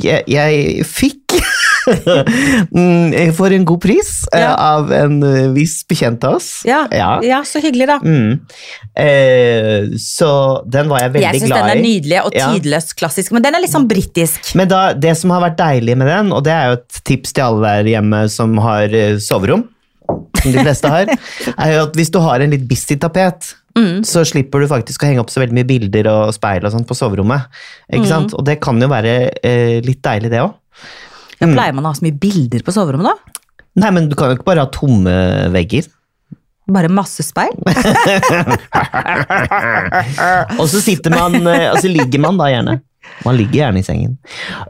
Jeg, 0.05 0.23
jeg 0.31 0.85
fikk 0.87 1.33
for 3.37 3.53
en 3.55 3.65
god 3.69 3.81
pris 3.83 4.11
eh, 4.33 4.41
Ja. 4.43 4.53
av 4.57 4.93
en 4.95 5.19
eh, 5.27 5.49
viss 5.55 5.81
bekjent 5.89 6.25
av 6.29 6.39
oss. 6.39 6.51
Ja. 6.69 6.85
Ja. 6.93 7.43
så 7.49 7.61
hyggelig, 7.63 7.89
da. 7.91 7.99
Mm. 8.03 8.41
Eh, 8.95 9.97
så 10.01 10.31
den 10.71 10.91
var 10.93 11.03
jeg 11.05 11.15
veldig 11.17 11.25
Jeg 11.27 11.33
veldig 11.37 11.49
syns 11.49 11.57
den 11.57 11.73
er 11.73 11.83
nydelig 11.83 12.21
og 12.25 12.33
tidløs 12.37 12.93
klassisk, 12.99 13.33
men 13.37 13.45
den 13.45 13.55
er 13.59 13.65
litt 13.65 13.75
sånn 13.75 13.89
britisk. 13.91 14.53
Men 14.59 14.71
da, 14.71 14.83
det 14.95 15.15
som 15.21 15.33
har 15.35 15.45
vært 15.49 15.59
deilig 15.61 15.97
med 16.01 16.11
den, 16.11 16.33
og 16.37 16.45
det 16.47 16.53
er 16.57 16.71
jo 16.73 16.79
et 16.81 17.03
tips 17.09 17.35
til 17.37 17.47
alle 17.49 17.63
der 17.79 17.93
hjemme 17.97 18.25
som 18.33 18.57
har 18.63 18.93
eh, 18.95 19.17
soverom, 19.23 19.67
som 20.43 20.53
de 20.53 20.59
fleste 20.61 20.91
har, 20.93 21.11
er 21.63 21.75
jo 21.77 21.83
at 21.89 21.99
hvis 21.99 22.13
du 22.13 22.21
har 22.25 22.41
en 22.45 22.55
litt 22.55 22.69
busy 22.71 22.99
tapet, 23.01 23.55
Mm. 23.73 24.03
så 24.05 24.21
slipper 24.29 24.61
du 24.61 24.67
faktisk 24.69 25.01
å 25.01 25.07
henge 25.09 25.23
opp 25.23 25.31
så 25.33 25.41
veldig 25.41 25.55
mye 25.57 25.65
bilder 25.65 26.05
og 26.11 26.35
speil 26.37 26.61
og 26.69 26.75
sånt 26.75 26.85
på 26.85 26.93
soverommet. 26.93 27.47
Ikke 27.89 28.03
Mm. 28.05 28.11
sant? 28.11 28.35
Og 28.37 28.45
det 28.45 28.59
kan 28.61 28.77
jo 28.77 28.85
være 28.93 29.15
eh, 29.43 29.79
litt 29.81 30.03
deilig, 30.05 30.29
det 30.29 30.43
òg. 30.43 30.53
Ja, 31.43 31.49
pleier 31.51 31.75
man 31.77 31.87
å 31.87 31.89
ha 31.93 31.97
så 31.99 32.05
mye 32.07 32.19
bilder 32.23 32.61
på 32.65 32.71
soverommet, 32.75 33.07
da? 33.11 33.15
Nei, 33.83 33.91
men 33.97 34.03
du 34.11 34.15
kan 34.19 34.27
jo 34.31 34.35
ikke 34.39 34.49
bare 34.51 34.65
ha 34.67 34.71
tomme 34.73 35.15
vegger. 35.55 35.85
Bare 36.73 36.89
masse 36.93 37.23
speil? 37.27 37.55
Og 40.61 40.67
så 40.71 40.79
sitter 40.85 41.11
man, 41.15 41.33
eh, 41.51 41.69
og 41.73 41.79
så 41.83 41.89
ligger 41.91 42.21
man 42.23 42.39
da 42.39 42.47
gjerne. 42.53 42.75
Man 43.25 43.37
ligger 43.37 43.53
gjerne 43.61 43.79
i 43.79 43.83
sengen. 43.87 44.17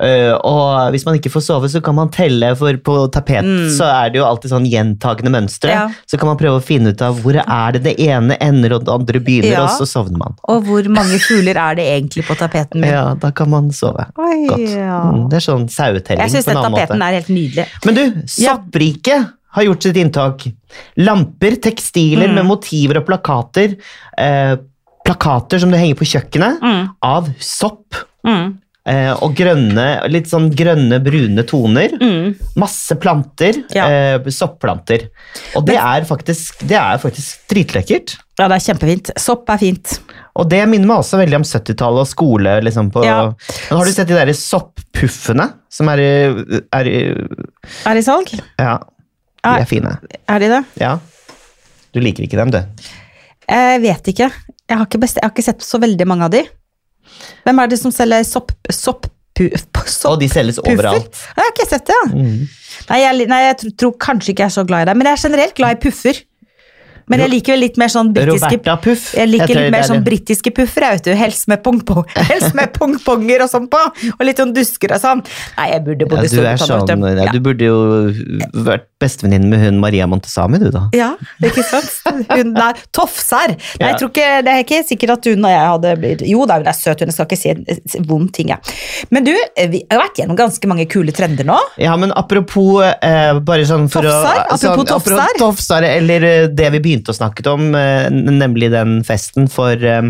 Uh, 0.01 0.35
og 0.45 0.91
hvis 0.95 1.05
man 1.07 1.17
ikke 1.19 1.31
får 1.33 1.45
sove, 1.47 1.69
så 1.73 1.81
kan 1.85 1.95
man 1.97 2.11
telle, 2.13 2.53
for 2.59 2.77
på 2.85 2.97
tapet 3.15 3.45
så 3.77 3.87
er 3.89 4.11
det 4.13 4.19
jo 4.21 4.25
alltid 4.27 4.51
sånn 4.53 4.67
gjentagende 4.69 5.33
mønstre. 5.33 5.73
Mm. 5.73 5.93
Ja. 5.95 6.05
Så 6.11 6.19
kan 6.21 6.29
man 6.33 6.39
prøve 6.41 6.61
å 6.61 6.65
finne 6.65 6.93
ut 6.93 7.03
av 7.05 7.21
hvor 7.23 7.37
er 7.41 7.73
det 7.77 7.83
det 7.87 7.95
ene 8.01 8.37
ender 8.41 8.75
og 8.79 8.85
det 8.87 8.93
andre 8.93 9.21
begynner, 9.21 9.53
Ja. 9.57 9.65
og 9.65 9.71
så 9.79 9.87
sovner 9.89 10.19
man. 10.19 10.37
Og 10.49 10.65
hvor 10.69 10.89
mange 10.93 11.19
fugler 11.23 11.57
er 11.57 11.75
det 11.81 11.87
egentlig 11.93 12.27
på 12.29 12.37
tapeten 12.41 12.81
min? 12.81 12.91
Ja, 12.97 13.15
da 13.15 13.31
kan 13.33 13.49
man 13.53 13.71
sove 13.73 14.05
Oi, 14.21 14.47
godt. 14.49 14.67
ja. 14.69 14.99
Mm, 15.13 15.29
det 15.33 15.39
er 15.39 15.45
sånn 15.47 15.69
sauetelling 15.73 16.25
Jeg 16.27 16.35
syns 16.35 16.49
på 16.51 16.57
den 16.57 16.73
måte. 16.73 16.83
tapeten 16.87 17.03
er 17.07 17.17
helt 17.21 17.31
nydelig. 17.33 17.67
Men 17.87 17.95
du, 17.95 18.03
soppriket 18.29 19.31
har 19.53 19.67
gjort 19.67 19.83
sitt 19.85 19.97
inntak. 20.01 20.47
Lamper, 20.97 21.57
tekstiler 21.61 22.29
Mm. 22.29 22.35
med 22.41 22.47
motiver 22.49 22.97
og 23.01 23.07
plakater. 23.07 23.75
Eh, 24.17 24.57
plakater 25.05 25.59
som 25.61 25.71
du 25.71 25.77
henger 25.77 25.95
på 25.99 26.07
kjøkkenet, 26.09 26.61
Mm. 26.63 26.89
av 27.03 27.29
sopp. 27.39 27.95
Mm. 28.27 28.59
Eh, 28.85 29.13
og 29.23 29.37
grønne, 29.39 29.85
litt 30.11 30.27
sånn 30.27 30.49
grønne, 30.59 30.99
brune 31.05 31.45
toner. 31.47 31.93
Mm. 32.03 32.33
Masse 32.59 32.97
planter. 32.99 33.61
Ja. 33.71 33.85
Eh, 33.87 34.25
sopplanter. 34.35 35.05
Og 35.55 35.65
det 35.69 35.77
er 35.79 36.03
faktisk, 36.09 36.65
det 36.67 36.75
er 36.81 36.99
faktisk 36.99 37.45
dritlekkert. 37.53 38.17
Ja, 38.41 38.49
det 38.51 38.57
er 38.59 38.65
kjempefint. 38.67 39.13
Sopp 39.23 39.49
er 39.55 39.61
fint. 39.61 40.01
Og 40.35 40.49
det 40.51 40.65
minner 40.67 40.89
meg 40.89 41.03
også 41.05 41.21
veldig 41.21 41.39
om 41.39 41.45
70-tallet 41.47 42.03
og 42.03 42.09
skole. 42.11 42.57
Liksom, 42.67 42.91
på, 42.91 43.05
Ja. 43.07 43.19
Men 43.71 43.79
har 43.79 43.85
du 43.87 43.93
sett 43.93 44.09
de 44.11 44.15
der 44.19 44.33
sopppuffene 44.35 45.47
som 45.71 45.89
er, 45.93 45.99
i- 46.01 46.61
er 46.73 46.85
i- 46.91 47.29
Er 47.87 47.97
i 47.97 48.03
salg? 48.03 48.33
Ja, 48.59 48.79
de 49.45 49.51
er, 49.51 49.61
er 49.61 49.65
fine. 49.67 49.99
Er 50.29 50.39
de 50.41 50.49
det? 50.49 50.65
Ja. 50.81 50.99
Du 51.95 52.01
liker 52.01 52.25
ikke 52.25 52.37
dem, 52.41 52.51
du. 52.51 52.59
Jeg 53.49 53.81
vet 53.83 54.03
ikke. 54.09 54.31
Jeg 54.69 54.79
har 54.79 54.87
ikke, 54.87 55.01
best, 55.01 55.17
jeg 55.21 55.25
har 55.29 55.31
ikke 55.35 55.45
sett 55.45 55.61
så 55.63 55.79
veldig 55.79 56.07
mange 56.09 56.25
av 56.25 56.31
de. 56.35 56.43
Hvem 57.47 57.63
er 57.63 57.73
det 57.73 57.81
som 57.83 57.95
selger 57.95 58.27
sopp... 58.29 58.55
sopp 58.71 59.09
Og 60.13 60.19
de 60.21 60.29
selges 60.29 60.59
overalt. 60.61 61.23
Jeg 61.33 61.41
har 61.41 61.55
ikke 61.55 61.69
sett 61.71 61.87
det. 61.89 61.97
ja. 61.97 62.11
Mm. 62.13 62.43
Nei, 62.89 62.99
jeg, 63.01 63.29
nei, 63.31 63.39
jeg 63.47 63.57
tror, 63.63 63.73
tror 63.81 63.95
kanskje 64.01 64.33
ikke 64.33 64.45
jeg 64.45 64.53
er 64.53 64.55
så 64.59 64.65
glad 64.69 64.85
i 64.85 64.91
det. 64.91 64.95
Men 64.99 65.09
jeg 65.09 65.19
er 65.19 65.23
generelt 65.29 65.57
glad 65.59 65.77
i 65.77 65.81
puffer. 65.83 66.21
Men 67.11 67.23
jeg 67.25 67.33
liker 67.33 67.55
vel 67.57 67.63
litt 67.65 67.79
mer 67.81 67.91
sånn 67.93 68.13
britiske 68.15 68.59
Puff. 68.83 69.09
Jeg 69.17 69.31
liker 69.31 69.51
jeg 69.53 69.59
litt 69.59 69.75
mer 69.75 69.87
sånn 69.89 70.05
britiske 70.07 70.53
puffer, 70.55 70.87
jeg 70.87 70.99
vet 70.99 71.09
du. 71.09 71.13
Helst 71.19 71.49
med 71.51 71.63
pongponger 71.67 73.03
pong 73.05 73.27
og 73.35 73.51
sånn 73.51 73.69
på. 73.73 73.83
Og 74.15 74.25
litt 74.27 74.41
sånn 74.41 74.55
dusker 74.57 74.95
og 74.97 75.03
sånn. 75.03 75.25
Nei, 75.59 75.69
jeg 75.75 75.85
burde 75.89 76.09
bodd 76.11 76.27
i 76.27 76.31
Storbritannia. 76.33 76.87
sånn, 76.87 77.07
ja, 77.19 77.29
du 77.35 77.41
burde 77.45 77.69
jo 77.69 77.79
vært 78.69 78.89
bestevenninne 79.03 79.51
med 79.51 79.61
hun 79.67 79.81
Maria 79.83 80.07
Montesami, 80.09 80.61
du 80.63 80.69
da. 80.73 80.85
Ja, 80.97 81.11
ikke 81.45 81.65
sant? 81.67 81.91
Hun 82.31 82.55
der 82.57 82.79
tofsær. 82.95 83.53
Nei, 83.81 83.91
jeg 83.91 83.99
tror 84.01 84.13
ikke, 84.13 84.29
det 84.47 84.55
er 84.55 84.63
ikke 84.65 84.81
sikkert 84.89 85.15
at 85.19 85.29
hun 85.33 85.45
og 85.49 85.53
jeg 85.53 85.69
hadde 85.73 85.93
blitt 86.03 86.25
Jo 86.31 86.47
da, 86.49 86.57
hun 86.63 86.71
er 86.71 86.79
søt, 86.79 87.03
hun 87.03 87.11
jeg 87.13 87.17
skal 87.19 87.29
ikke 87.29 87.41
si 87.43 87.53
en 87.99 88.09
vond 88.09 88.31
ting, 88.35 88.53
jeg. 88.55 88.77
Men 89.13 89.27
du, 89.27 89.33
vi 89.75 89.83
har 89.91 90.03
vært 90.05 90.23
gjennom 90.23 90.39
ganske 90.39 90.71
mange 90.71 90.87
kule 90.93 91.13
trender 91.17 91.47
nå. 91.49 91.59
Ja, 91.83 91.97
men 92.01 92.15
apropos 92.17 92.83
eh, 92.87 93.35
bare 93.45 93.67
sånn 93.69 93.89
for 93.93 94.07
Tofsar? 94.07 94.43
å 94.47 94.57
Apropos 94.57 94.89
tofsar? 94.95 95.37
tofsar, 95.43 95.87
eller 95.89 96.29
eh, 96.29 96.49
det 96.53 96.71
vi 96.79 96.83
begynte 96.89 97.13
å 97.15 97.17
snakke 97.19 97.45
om, 97.53 97.73
eh, 97.79 98.07
nemlig 98.13 98.71
den 98.73 99.01
festen 99.07 99.49
for 99.53 99.77
eh, 99.77 100.03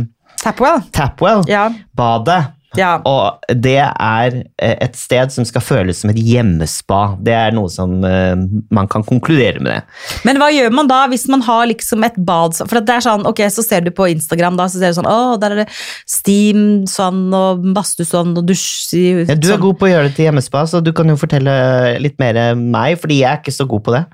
Tapwell. 0.43 0.81
Tapwell, 0.95 1.45
Ja. 1.51 1.69
badet. 1.97 2.41
Ja. 2.79 2.93
Og 3.09 3.53
det 3.63 3.79
er 3.83 4.37
eh, 4.57 4.77
et 4.81 4.97
sted 4.97 5.33
som 5.35 5.47
skal 5.49 5.65
føles 5.65 6.01
som 6.03 6.13
et 6.13 6.21
hjemmespa. 6.21 7.19
Det 7.21 7.35
er 7.37 7.55
noe 7.57 7.71
som 7.73 7.99
eh, 8.07 8.33
man 8.73 8.89
kan 8.93 9.05
konkludere 9.07 9.61
med 9.61 9.75
det. 9.75 9.81
Men 10.27 10.41
hva 10.41 10.49
gjør 10.55 10.73
man 10.75 10.91
da 10.91 11.03
hvis 11.13 11.27
man 11.33 11.45
har 11.45 11.67
liksom 11.71 12.05
et 12.07 12.17
bad 12.17 12.57
For 12.63 12.81
det 12.81 12.97
er 12.97 13.05
sånn, 13.05 13.27
ok, 13.29 13.45
så 13.53 13.65
ser 13.67 13.85
du 13.85 13.93
på 13.95 14.09
Instagram 14.13 14.57
da, 14.61 14.69
så 14.73 14.81
ser 14.81 14.93
du 14.95 15.01
sånn, 15.01 15.11
å, 15.11 15.37
der 15.43 15.57
er 15.57 15.63
det 15.65 15.69
steam 16.09 16.85
sånn, 16.91 17.25
og 17.37 17.65
badstue 17.77 18.09
sånn, 18.09 18.35
og 18.39 18.49
dusj 18.49 18.97
Ja, 18.97 19.37
du 19.37 19.49
er 19.49 19.55
sånn. 19.55 19.65
god 19.67 19.81
på 19.81 19.89
å 19.89 19.93
gjøre 19.93 20.09
det 20.09 20.17
til 20.19 20.31
hjemmespa, 20.31 20.65
så 20.69 20.83
du 20.85 20.93
kan 20.97 21.09
jo 21.13 21.19
fortelle 21.21 21.55
litt 22.03 22.19
mer 22.23 22.41
meg, 22.57 22.97
fordi 23.01 23.23
jeg 23.23 23.31
er 23.31 23.43
ikke 23.43 23.55
så 23.55 23.69
god 23.69 23.85
på 23.87 23.97
det. 23.97 24.05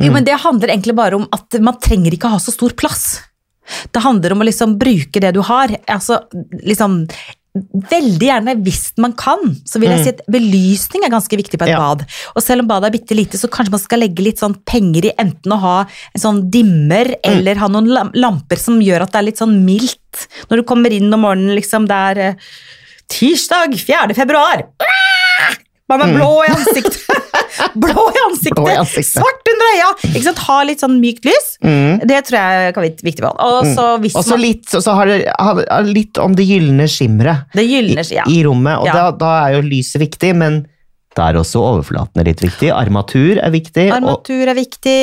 Jo, 0.00 0.12
men 0.14 0.26
det 0.26 0.40
handler 0.42 0.72
egentlig 0.72 0.96
bare 0.98 1.18
om 1.20 1.26
at 1.34 1.60
man 1.62 1.78
trenger 1.82 2.16
ikke 2.16 2.32
ha 2.32 2.40
så 2.42 2.54
stor 2.54 2.74
plass. 2.78 3.20
Det 3.94 4.02
handler 4.02 4.34
om 4.34 4.42
å 4.42 4.48
liksom 4.48 4.76
bruke 4.80 5.22
det 5.22 5.32
du 5.36 5.40
har. 5.46 5.72
Altså, 5.90 6.20
liksom, 6.66 7.04
veldig 7.54 8.22
gjerne, 8.28 8.54
hvis 8.62 8.92
man 9.02 9.12
kan, 9.18 9.40
så 9.66 9.80
vil 9.82 9.90
jeg 9.90 10.04
si 10.04 10.12
at 10.14 10.20
belysning 10.30 11.02
er 11.06 11.10
ganske 11.10 11.34
viktig 11.40 11.58
på 11.58 11.66
et 11.66 11.72
Ja. 11.74 11.78
bad. 11.82 12.04
Og 12.36 12.42
selv 12.42 12.62
om 12.62 12.68
badet 12.70 12.88
er 12.90 12.98
bitte 12.98 13.16
lite, 13.16 13.38
så 13.40 13.50
kanskje 13.50 13.74
man 13.74 13.80
skal 13.82 13.98
legge 14.00 14.22
litt 14.22 14.38
sånn 14.38 14.54
penger 14.64 15.06
i 15.10 15.14
enten 15.18 15.52
å 15.52 15.58
ha 15.58 15.76
en 16.14 16.20
sånn 16.20 16.50
dimmer, 16.50 17.14
eller 17.24 17.56
ha 17.56 17.66
noen 17.68 18.12
lamper 18.14 18.56
som 18.56 18.78
gjør 18.80 19.02
at 19.02 19.12
det 19.12 19.18
er 19.18 19.28
litt 19.30 19.38
sånn 19.42 19.64
mildt. 19.64 20.28
Når 20.48 20.56
du 20.56 20.62
kommer 20.62 20.92
inn 20.92 21.12
om 21.12 21.20
morgenen, 21.26 21.56
liksom, 21.58 21.86
det 21.90 21.98
er 22.10 22.18
eh, 22.18 22.34
tirsdag 23.08 23.74
4. 23.74 24.14
februar. 24.14 24.66
Ah! 24.80 24.99
Man 25.90 26.04
er 26.04 26.14
blå 26.14 26.30
i 26.46 26.50
ansiktet. 26.54 27.02
blå 27.82 28.06
i 28.14 28.22
ansiktet. 28.28 28.56
Blå 28.60 28.68
i 28.70 28.78
ansiktet. 28.78 29.18
Svart 29.18 29.52
under 29.52 29.70
øya. 29.74 29.90
Ikke 30.12 30.24
sant? 30.28 30.42
Ha 30.46 30.58
litt 30.68 30.84
sånn 30.84 30.98
mykt 31.02 31.26
lys. 31.28 31.52
Det 31.60 32.20
tror 32.28 32.38
jeg 32.38 32.74
kan 32.76 32.84
være 32.86 33.06
viktig. 33.10 33.26
for 33.26 33.70
så 33.74 33.86
hvis 34.02 34.16
Og 34.18 34.26
så 34.26 34.36
man 34.36 34.44
litt, 34.46 34.66
så 34.70 34.96
har 34.96 35.10
det 35.10 35.20
har 35.34 35.88
litt 35.88 36.20
om 36.22 36.36
det 36.38 36.46
gylne 36.48 36.86
skimmeret 36.90 37.56
ja. 38.10 38.26
i 38.28 38.42
rommet, 38.46 38.78
og 38.80 38.86
Ja. 38.90 38.94
da, 38.94 39.10
da 39.18 39.32
er 39.46 39.58
jo 39.58 39.66
lyset 39.66 40.00
viktig, 40.02 40.34
men 40.36 40.62
da 41.18 41.26
er 41.28 41.34
også 41.42 41.58
overflaten 41.58 42.22
litt 42.24 42.38
viktig. 42.42 42.70
Armatur 42.70 43.40
er 43.42 43.50
viktig. 43.50 43.88
Armatur 43.90 44.46
er 44.46 44.54
viktig. 44.54 44.98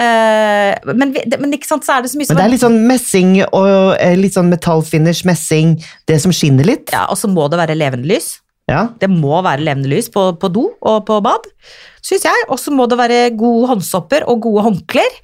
eh, 0.00 0.92
men, 0.96 1.12
men 1.12 1.52
ikke 1.52 1.68
sant, 1.68 1.84
så 1.84 1.98
er 1.98 2.06
det 2.06 2.12
så 2.12 2.18
mye 2.18 2.26
som 2.26 2.34
men 2.34 2.40
det 2.40 2.46
er 2.46 2.54
litt 2.54 2.64
sånn 2.64 2.78
messing 2.88 3.34
og 3.50 3.68
eh, 4.00 4.16
litt 4.16 4.38
sånn 4.38 4.48
metallfinish, 4.52 5.26
messing, 5.28 5.76
det 6.08 6.22
som 6.24 6.32
skinner 6.32 6.64
litt. 6.64 6.88
ja, 6.94 7.04
Og 7.12 7.20
så 7.20 7.28
må 7.28 7.50
det 7.52 7.60
være 7.60 7.76
levende 7.76 8.08
lys. 8.08 8.38
Ja. 8.70 8.86
Det 9.00 9.10
må 9.10 9.40
være 9.42 9.64
levende 9.64 9.90
lys 9.90 10.10
på, 10.12 10.32
på 10.38 10.50
do 10.52 10.68
og 10.80 11.04
på 11.08 11.18
bad, 11.24 11.48
syns 12.02 12.26
jeg. 12.26 12.46
Og 12.50 12.58
så 12.60 12.72
må 12.74 12.86
det 12.90 12.98
være 12.98 13.20
gode 13.38 13.70
håndsopper 13.72 14.26
og 14.28 14.40
gode 14.44 14.64
håndklær. 14.66 15.18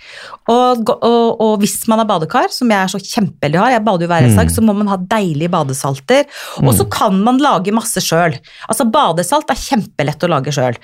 Og, 0.48 0.88
og, 0.94 1.40
og 1.44 1.52
hvis 1.62 1.76
man 1.90 2.00
har 2.00 2.08
badekar, 2.08 2.48
som 2.54 2.70
jeg 2.72 2.78
er 2.80 2.92
så 2.92 3.00
kjempeheldig 3.02 3.58
har, 3.60 3.74
jeg 3.76 3.84
bader 3.88 4.06
jo 4.06 4.12
hver 4.12 4.26
Mm. 4.28 4.36
dag, 4.36 4.50
så 4.52 4.62
må 4.64 4.74
man 4.76 4.88
ha 4.90 4.96
deilige 5.10 5.50
badesalter. 5.52 6.24
Og 6.62 6.70
så 6.76 6.84
kan 6.90 7.16
man 7.24 7.38
lage 7.42 7.72
masse 7.74 8.00
sjøl. 8.04 8.34
Altså 8.68 8.84
badesalt 8.92 9.50
er 9.50 9.58
kjempelett 9.60 10.22
å 10.24 10.30
lage 10.30 10.52
sjøl. 10.54 10.76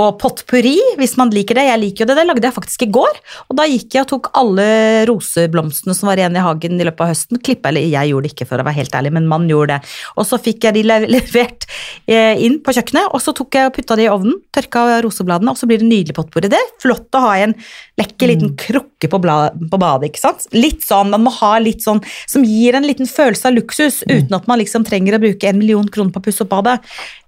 Og 0.00 0.18
potpurri, 0.22 0.76
hvis 1.00 1.16
man 1.18 1.30
liker 1.34 1.58
det, 1.58 1.64
jeg 1.68 1.80
liker 1.82 2.04
jo 2.04 2.08
det, 2.10 2.16
det 2.20 2.26
lagde 2.28 2.46
jeg 2.46 2.54
faktisk 2.56 2.82
i 2.86 2.90
går. 2.94 3.18
Og 3.50 3.56
da 3.58 3.66
gikk 3.68 3.96
jeg 3.96 4.04
og 4.06 4.10
tok 4.12 4.30
alle 4.38 4.66
roseblomstene 5.10 5.94
som 5.96 6.08
var 6.10 6.20
igjen 6.20 6.36
i 6.38 6.44
hagen 6.44 6.78
i 6.80 6.86
løpet 6.86 7.04
av 7.04 7.10
høsten, 7.12 7.40
klippa, 7.42 7.70
eller 7.72 7.84
jeg 7.90 8.12
gjorde 8.12 8.28
det 8.28 8.32
ikke 8.36 8.48
for 8.52 8.62
å 8.62 8.66
være 8.68 8.78
helt 8.78 8.94
ærlig, 8.98 9.12
men 9.18 9.26
man 9.30 9.48
gjorde 9.50 9.76
det. 9.76 9.92
Og 10.16 10.26
så 10.28 10.38
fikk 10.42 10.68
jeg 10.68 10.78
de 10.78 10.84
levert 11.16 11.66
eh, 12.06 12.38
inn 12.46 12.60
på 12.62 12.74
kjøkkenet, 12.76 13.10
og 13.10 13.22
så 13.24 13.34
tok 13.36 13.58
jeg 13.58 13.70
og 13.70 13.74
putta 13.76 13.98
de 13.98 14.06
i 14.06 14.10
ovnen, 14.12 14.38
tørka 14.54 14.84
rosebladene, 15.02 15.41
og 15.50 15.56
så 15.58 15.66
blir 15.66 15.80
det 15.82 15.88
nydelig 15.88 16.14
potpurri. 16.14 16.50
Det 16.52 16.58
er 16.60 16.70
flott 16.82 17.18
å 17.18 17.22
ha 17.24 17.32
i 17.38 17.44
en 17.48 17.54
lekker 17.98 18.30
liten 18.30 18.52
krukke 18.58 19.10
på, 19.10 19.18
på 19.18 19.80
badet, 19.82 20.10
ikke 20.10 20.22
sant? 20.22 20.46
Litt 20.54 20.84
sånn, 20.86 21.10
man 21.10 21.24
må 21.26 21.32
ha 21.40 21.56
litt 21.62 21.82
sånn, 21.82 22.00
som 22.30 22.44
gir 22.46 22.78
en 22.78 22.86
liten 22.86 23.08
følelse 23.10 23.48
av 23.50 23.56
luksus, 23.58 24.02
uten 24.08 24.36
at 24.38 24.46
man 24.50 24.60
liksom 24.62 24.86
trenger 24.88 25.18
å 25.18 25.22
bruke 25.22 25.48
en 25.50 25.58
million 25.58 25.88
kroner 25.88 26.12
på 26.14 26.22
å 26.22 26.26
pusse 26.28 26.44
opp 26.44 26.52
badet. 26.54 26.78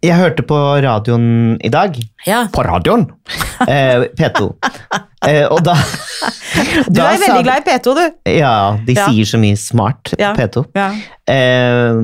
Jeg 0.05 0.19
hørte 0.21 0.45
på 0.47 0.59
radioen 0.85 1.59
i 1.65 1.73
dag. 1.73 1.97
Ja. 2.29 2.47
På 2.55 2.65
radioen! 2.67 3.09
Eh, 3.71 4.03
P2. 4.19 4.49
Eh, 5.25 5.45
og 5.47 5.61
da, 5.65 5.73
Du 6.91 6.99
er 7.01 7.17
veldig 7.23 7.45
glad 7.47 7.63
i 7.63 7.65
P2, 7.69 7.95
du. 7.97 8.03
Ja, 8.35 8.77
de 8.85 8.97
Ja. 8.97 9.07
sier 9.09 9.25
så 9.31 9.39
mye 9.41 9.57
smart, 9.57 10.11
Ja. 10.19 10.35
P2. 10.37 10.65
Ja. 10.75 10.89
Eh, 11.31 11.95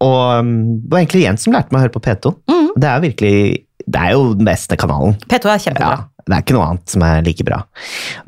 og 0.00 0.40
um, 0.40 0.80
det 0.82 0.90
var 0.90 1.02
egentlig 1.04 1.22
Jens 1.26 1.44
som 1.44 1.54
lærte 1.54 1.70
meg 1.70 1.78
å 1.80 1.84
høre 1.84 1.94
på 1.94 2.02
P2. 2.08 2.32
Mm. 2.50 2.68
Det 2.80 2.88
er 2.90 3.04
virkelig 3.04 3.36
Det 3.84 4.00
er 4.00 4.14
jo 4.16 4.32
den 4.36 4.48
beste 4.48 4.78
kanalen. 4.80 5.16
P2 5.28 5.50
er 5.52 5.64
kjempebra. 5.66 5.90
Ja, 5.92 6.24
det 6.24 6.36
er 6.36 6.44
ikke 6.44 6.56
noe 6.56 6.68
annet 6.72 6.94
som 6.94 7.04
er 7.04 7.24
like 7.26 7.44
bra. 7.46 7.62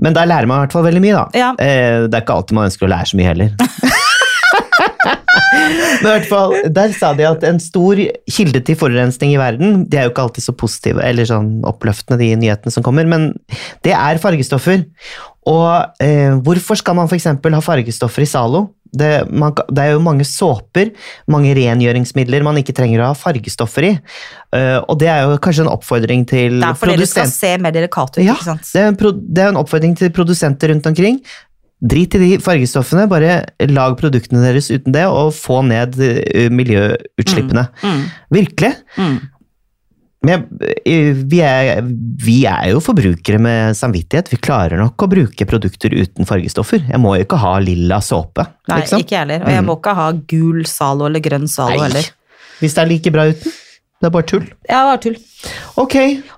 Men 0.03 0.17
der 0.17 0.29
lærer 0.29 0.51
man 0.51 0.61
i 0.61 0.67
hvert 0.67 0.77
fall 0.77 0.85
veldig 0.89 1.05
mye, 1.05 1.17
da. 1.17 1.27
Ja. 1.39 1.53
Eh, 1.57 2.05
det 2.07 2.19
er 2.19 2.27
ikke 2.27 2.37
alltid 2.37 2.59
man 2.59 2.69
ønsker 2.71 2.89
å 2.89 2.93
lære 2.93 3.13
så 3.13 3.21
mye 3.21 3.31
heller. 3.33 3.55
Men 5.67 6.07
i 6.07 6.13
hvert 6.13 6.29
fall, 6.29 6.55
Der 6.75 6.93
sa 6.97 7.13
de 7.17 7.27
at 7.29 7.45
en 7.47 7.59
stor 7.63 7.99
kilde 8.31 8.61
til 8.67 8.79
forurensning 8.79 9.33
i 9.35 9.41
verden 9.41 9.85
De 9.89 9.99
er 9.99 10.07
jo 10.07 10.13
ikke 10.13 10.27
alltid 10.27 10.45
så 10.45 10.55
positive 10.57 11.03
eller 11.05 11.29
sånn 11.29 11.51
oppløftende, 11.67 12.21
de 12.21 12.31
nyhetene 12.41 12.73
som 12.73 12.85
kommer, 12.87 13.09
men 13.09 13.31
det 13.87 13.95
er 13.97 14.21
fargestoffer. 14.23 14.85
Og 15.47 16.03
eh, 16.03 16.35
hvorfor 16.45 16.79
skal 16.79 16.97
man 16.99 17.11
f.eks. 17.11 17.29
ha 17.33 17.63
fargestoffer 17.65 18.25
i 18.25 18.29
Zalo? 18.29 18.67
Det, 18.93 19.11
man, 19.31 19.55
det 19.71 19.83
er 19.83 19.95
jo 19.95 20.03
mange 20.05 20.27
såper, 20.29 20.93
mange 21.33 21.55
rengjøringsmidler 21.59 22.45
man 22.47 22.61
ikke 22.61 22.75
trenger 22.77 23.03
å 23.03 23.11
ha 23.11 23.19
fargestoffer 23.19 23.89
i. 23.89 23.93
Uh, 24.55 24.79
og 24.87 25.01
det 25.03 25.11
er 25.13 25.25
jo 25.25 25.41
kanskje 25.43 25.67
en 25.67 25.73
oppfordring 25.73 26.27
til 26.29 26.61
Det 26.61 26.71
er 26.71 26.79
fordi 26.79 27.01
det 27.03 27.11
skal 27.11 27.33
se 27.33 27.53
mer 27.63 27.75
delikat 27.77 28.17
ut, 28.17 28.23
ja, 28.25 28.37
ikke 28.37 28.51
sant? 28.53 28.71
det 28.73 28.85
er, 28.85 28.93
en 28.93 29.21
det 29.27 29.45
er 29.45 29.53
en 29.53 29.61
oppfordring 29.61 29.97
til 29.99 30.15
produsenter 30.15 30.73
rundt 30.73 30.89
omkring. 30.93 31.21
Drit 31.77 32.15
i 32.17 32.23
de 32.23 32.29
fargestoffene, 32.41 33.05
bare 33.11 33.43
lag 33.69 33.99
produktene 34.01 34.41
deres 34.47 34.71
uten 34.73 34.95
det, 34.97 35.05
og 35.13 35.35
få 35.37 35.61
ned 35.67 35.99
miljøutslippene. 36.01 36.55
miljøutslippene. 36.57 37.67
Mm. 37.85 38.05
Virkelig. 38.33 38.73
Mm. 38.97 39.19
Men 40.27 40.47
eh, 40.83 41.13
vi 41.15 41.41
er, 41.45 41.83
vi 42.23 42.41
er 42.51 42.73
jo 42.73 42.81
forbrukere 42.85 43.39
med 43.43 43.77
samvittighet. 43.79 44.31
Vi 44.33 44.41
klarer 44.43 44.81
nok 44.81 45.07
å 45.07 45.11
bruke 45.11 45.47
produkter 45.49 45.95
uten 45.95 46.29
fargestoffer. 46.29 46.83
Jeg 46.89 47.03
må 47.03 47.15
jo 47.17 47.27
ikke 47.27 47.39
ha 47.43 47.57
lilla 47.63 48.01
såpe. 48.05 48.49
Nei, 48.71 48.81
liksom. 48.83 49.05
ikke 49.05 49.17
jeg 49.17 49.23
heller. 49.25 49.45
Og 49.47 49.55
jeg 49.55 49.67
må 49.69 49.79
ikke 49.79 49.95
ha 49.99 50.09
gul 50.35 50.65
Zalo 50.71 51.07
eller 51.11 51.23
grønn 51.25 51.47
Zalo 51.51 51.85
heller. 51.85 52.11
Hvis 52.59 52.75
det 52.77 52.83
er 52.83 52.93
like 52.95 53.15
bra 53.15 53.29
uten. 53.31 53.55
Det 53.97 54.11
er 54.11 54.13
bare 54.13 54.27
tull. 54.29 54.45
Ja, 54.69 54.83
det 54.83 54.89
var 54.91 54.99
tull. 55.01 55.15
Ok, 55.81 55.95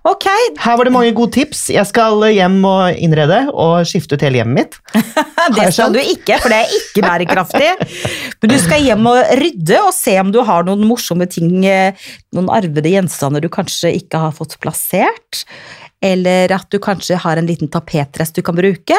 Ok, 0.07 0.27
her 0.63 0.77
var 0.79 0.87
det 0.87 0.93
mange 0.95 1.11
gode 1.17 1.35
tips. 1.35 1.65
Jeg 1.75 1.87
skal 1.91 2.23
hjem 2.31 2.61
og 2.69 3.01
innrede 3.03 3.41
og 3.51 3.83
skifte 3.89 4.15
ut 4.15 4.23
hele 4.23 4.39
hjemmet 4.39 4.61
mitt. 4.61 4.79
det 5.57 5.67
skal 5.75 5.97
du 5.97 5.99
ikke, 5.99 6.39
for 6.39 6.55
det 6.55 6.61
er 6.63 6.77
ikke 6.79 7.03
bærekraftig. 7.03 7.73
Men 8.39 8.53
du 8.53 8.57
skal 8.63 8.87
hjem 8.87 9.11
og 9.11 9.35
rydde 9.43 9.83
og 9.83 9.91
se 9.97 10.15
om 10.23 10.31
du 10.35 10.39
har 10.47 10.69
noen 10.69 10.87
morsomme 10.87 11.27
ting, 11.31 11.51
eh, 11.67 12.09
noen 12.37 12.49
arvede 12.55 12.95
gjenstander 12.95 13.43
du 13.43 13.51
kanskje 13.53 13.91
ikke 13.99 14.23
har 14.23 14.39
fått 14.39 14.59
plassert. 14.63 15.45
eller 15.99 16.53
at 16.55 16.69
du 16.71 16.79
kanskje 16.79 17.17
har 17.19 17.37
en 17.41 17.47
liten 17.47 17.67
tapetrest 17.67 18.37
du 18.37 18.43
kan 18.47 18.55
bruke. 18.55 18.95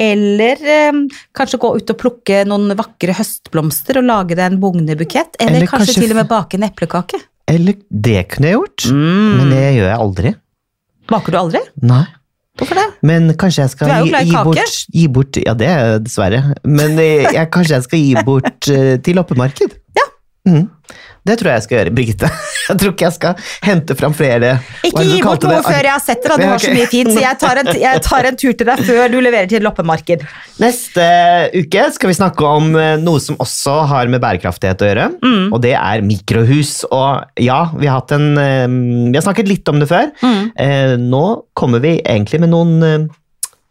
Eller 0.00 0.56
eh, 0.64 1.02
kanskje 1.36 1.60
gå 1.60 1.74
ut 1.76 1.92
og 1.92 1.98
plukke 2.00 2.46
noen 2.48 2.72
vakre 2.78 3.12
høstblomster 3.18 4.00
og 4.00 4.08
lage 4.08 4.38
deg 4.38 4.46
en 4.46 4.60
bugnebukett. 4.62 5.36
Eller, 5.36 5.60
Eller 5.60 5.68
kanskje, 5.68 5.92
kanskje 5.92 6.06
til 6.06 6.14
og 6.14 6.22
med 6.22 6.30
bake 6.32 6.56
en 6.56 6.64
eplekake. 6.70 7.20
Eller 7.50 7.76
det 7.90 8.22
kunne 8.30 8.50
jeg 8.52 8.56
gjort, 8.60 8.86
Mm. 8.94 9.36
men 9.40 9.50
det 9.52 9.60
gjør 9.76 9.88
jeg 9.90 9.98
aldri. 10.06 10.32
Baker 11.10 11.34
du 11.34 11.38
aldri? 11.40 11.60
Nei. 11.82 12.04
Hvorfor 12.60 12.76
det? 12.76 12.86
Men 13.06 13.30
kanskje 13.40 13.62
jeg 13.64 13.70
skal 13.72 13.88
gi, 14.04 14.10
gi, 14.28 14.34
bort, 14.44 14.72
gi 14.92 15.04
bort 15.08 15.38
Ja, 15.40 15.54
det 15.56 15.68
er 15.70 15.98
dessverre. 16.04 16.40
Men 16.68 16.98
eh, 17.00 17.24
jeg, 17.32 17.46
kanskje 17.54 17.76
jeg 17.78 17.86
skal 17.86 18.02
gi 18.02 18.24
bort 18.26 18.68
eh, 18.68 18.96
til 19.00 19.16
loppemarked. 19.16 19.76
Ja. 19.96 20.06
Mm. 20.50 20.66
Det 21.26 21.34
tror 21.40 21.50
jeg 21.50 21.58
jeg 21.60 21.64
skal 21.66 21.76
gjøre, 21.78 21.92
Birgitte. 21.98 22.28
Jeg 22.70 22.78
tror 22.78 22.92
ikke 22.94 23.02
jeg 23.08 23.14
skal 23.16 23.38
hente 23.66 23.94
fram 23.98 24.12
flere 24.14 24.50
Ikke 24.86 25.02
gi 25.02 25.16
bort 25.24 25.42
noe 25.42 25.56
før 25.64 25.80
jeg 25.82 25.90
har 25.90 26.02
sett 26.04 26.20
det, 26.22 26.28
da. 26.30 26.36
Du 26.38 26.44
har 26.46 26.60
så 26.62 26.70
mye 26.76 26.86
fint, 26.86 27.10
så 27.10 27.18
jeg 27.24 27.38
tar, 27.42 27.58
en, 27.58 27.70
jeg 27.82 28.02
tar 28.06 28.28
en 28.28 28.36
tur 28.38 28.52
til 28.60 28.68
deg 28.68 28.82
før 28.86 29.10
du 29.10 29.16
leverer 29.24 29.48
til 29.50 29.64
loppemarked. 29.66 30.22
Neste 30.62 31.06
uke 31.56 31.86
skal 31.96 32.12
vi 32.12 32.16
snakke 32.20 32.46
om 32.46 32.70
eh, 32.78 32.92
noe 33.02 33.18
som 33.24 33.38
også 33.42 33.74
har 33.90 34.10
med 34.12 34.22
bærekraftighet 34.22 34.84
å 34.86 34.90
gjøre, 34.92 35.08
Mm. 35.20 35.48
og 35.52 35.60
det 35.64 35.74
er 35.74 36.04
mikrohus. 36.06 36.84
Og 36.94 37.42
ja, 37.42 37.58
vi 37.74 37.90
har, 37.90 38.04
en, 38.14 38.28
eh, 38.38 38.66
vi 39.10 39.16
har 39.18 39.26
snakket 39.26 39.50
litt 39.50 39.68
om 39.72 39.80
det 39.82 39.90
før. 39.90 40.12
Mm. 40.22 40.44
Eh, 40.62 40.94
Nå 41.10 41.24
kommer 41.58 41.82
vi 41.82 41.96
egentlig 42.04 42.40
med 42.44 42.52
noen 42.54 43.08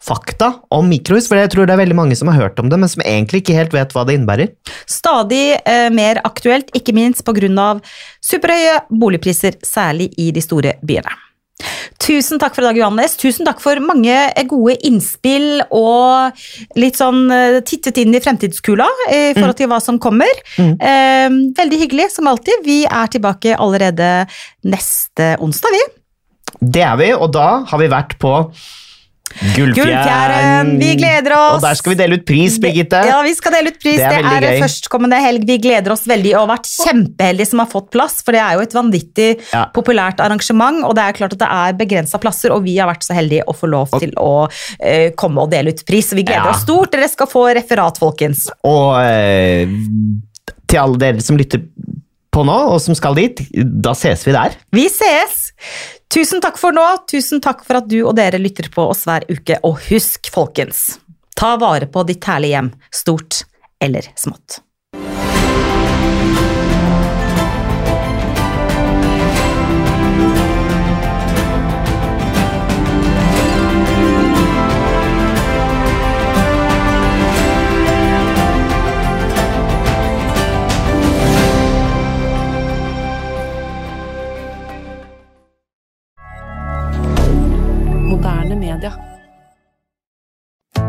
fakta 0.03 0.53
om 0.73 0.87
mikrohus, 0.89 1.27
for 1.27 1.39
jeg 1.39 1.51
tror 1.53 1.67
det 1.67 1.75
er 1.75 1.81
veldig 1.83 1.97
mange 1.97 2.17
som 2.17 2.31
har 2.31 2.39
hørt 2.39 2.59
om 2.61 2.69
det, 2.71 2.79
men 2.79 2.91
som 2.91 3.03
egentlig 3.03 3.43
ikke 3.43 3.57
helt 3.57 3.75
vet 3.75 3.95
hva 3.95 4.05
det 4.07 4.15
innebærer. 4.17 4.53
Stadig 4.89 5.59
eh, 5.59 5.87
mer 5.93 6.21
aktuelt, 6.27 6.71
ikke 6.77 6.95
minst 6.95 7.25
pga. 7.27 7.71
superhøye 8.23 8.77
boligpriser, 8.89 9.59
særlig 9.65 10.13
i 10.17 10.31
de 10.31 10.43
store 10.43 10.77
byene. 10.83 11.17
Tusen 11.99 12.39
takk 12.39 12.55
for 12.55 12.63
i 12.63 12.69
dag, 12.69 12.77
Johannes. 12.79 13.17
Tusen 13.19 13.47
takk 13.47 13.59
for 13.61 13.79
mange 13.83 14.13
eh, 14.15 14.45
gode 14.47 14.77
innspill 14.87 15.59
og 15.75 16.39
litt 16.79 16.97
sånn 16.99 17.27
eh, 17.35 17.59
tittet 17.67 17.99
inn 17.99 18.15
i 18.15 18.21
fremtidskula 18.23 18.87
i 19.11 19.35
forhold 19.35 19.59
til 19.59 19.69
hva 19.71 19.81
som 19.83 19.99
kommer. 20.01 20.31
Mm. 20.55 20.73
Eh, 20.79 21.27
veldig 21.59 21.81
hyggelig, 21.83 22.09
som 22.15 22.31
alltid. 22.31 22.63
Vi 22.65 22.81
er 22.87 23.11
tilbake 23.11 23.57
allerede 23.59 24.09
neste 24.63 25.33
onsdag, 25.43 25.75
vi. 25.75 25.83
Det 26.59 26.85
er 26.87 26.95
vi, 26.99 27.11
og 27.13 27.33
da 27.35 27.49
har 27.67 27.81
vi 27.83 27.91
vært 27.91 28.15
på 28.21 28.33
Gullfjæren. 29.55 30.71
Vi 30.79 30.93
gleder 30.99 31.35
oss. 31.35 31.57
Og 31.59 31.63
der 31.63 31.77
skal 31.79 31.93
vi 31.93 31.97
dele 32.01 32.17
ut 32.19 32.25
pris, 32.27 32.57
Birgitte. 32.61 33.01
Ja, 33.07 33.19
vi 33.25 33.33
skal 33.37 33.55
dele 33.55 33.71
ut 33.73 33.79
pris. 33.81 33.97
Det 33.99 34.07
er 34.19 34.25
Det 34.43 34.49
er, 34.49 34.61
førstkommende 34.63 35.19
helg. 35.23 35.45
Vi 35.47 35.57
gleder 35.63 35.93
oss 35.95 36.05
veldig 36.09 36.33
og 36.35 36.41
har 36.45 36.51
vært 36.57 36.69
kjempeheldige 36.71 37.49
som 37.51 37.63
har 37.63 37.69
fått 37.71 37.89
plass, 37.93 38.19
for 38.25 38.35
det 38.35 38.41
er 38.43 38.57
jo 38.57 38.65
et 38.65 38.75
vanvittig 38.75 39.29
Ja. 39.53 39.65
populært 39.75 40.19
arrangement, 40.23 40.83
og 40.85 40.95
det 40.95 41.03
er 41.03 41.13
klart 41.13 41.33
at 41.33 41.39
det 41.39 41.49
er 41.49 41.73
begrensa 41.79 42.19
plasser, 42.19 42.51
og 42.55 42.63
vi 42.63 42.77
har 42.77 42.87
vært 42.91 43.03
så 43.07 43.13
heldige 43.17 43.43
å 43.47 43.55
få 43.55 43.69
lov 43.69 43.89
til 43.99 44.11
å 44.17 44.47
uh, 44.49 45.09
komme 45.15 45.41
og 45.41 45.51
dele 45.51 45.69
ut 45.73 45.85
pris. 45.85 46.09
Så 46.09 46.15
vi 46.15 46.23
gleder 46.23 46.49
Ja. 46.49 46.55
oss 46.55 46.63
stort. 46.65 46.91
Dere 46.91 47.07
skal 47.09 47.27
få 47.27 47.47
referat, 47.55 47.97
folkens. 47.99 48.49
Og 48.63 48.95
uh, 48.97 49.67
til 50.69 50.79
alle 50.79 50.97
dere 51.01 51.21
som 51.21 51.37
lytter 51.37 51.63
på 52.31 52.43
nå, 52.45 52.57
og 52.73 52.79
som 52.81 52.93
skal 52.95 53.15
dit, 53.17 53.39
da 53.81 53.93
ses 53.97 54.25
vi 54.27 54.31
der. 54.35 54.53
Vi 54.71 54.85
ses! 54.89 55.49
Tusen 56.13 56.41
takk 56.41 56.57
for 56.57 56.73
nå. 56.73 56.85
Tusen 57.11 57.41
takk 57.41 57.61
for 57.67 57.77
at 57.77 57.89
du 57.89 57.99
og 58.01 58.15
dere 58.17 58.39
lytter 58.41 58.69
på 58.73 58.87
oss 58.89 59.05
hver 59.05 59.27
uke. 59.29 59.59
Og 59.67 59.77
husk, 59.91 60.31
folkens, 60.33 60.97
ta 61.37 61.53
vare 61.61 61.85
på 61.85 62.03
ditt 62.09 62.25
herlige 62.25 62.57
hjem, 62.57 62.71
stort 62.89 63.43
eller 63.79 64.09
smått. 64.17 64.63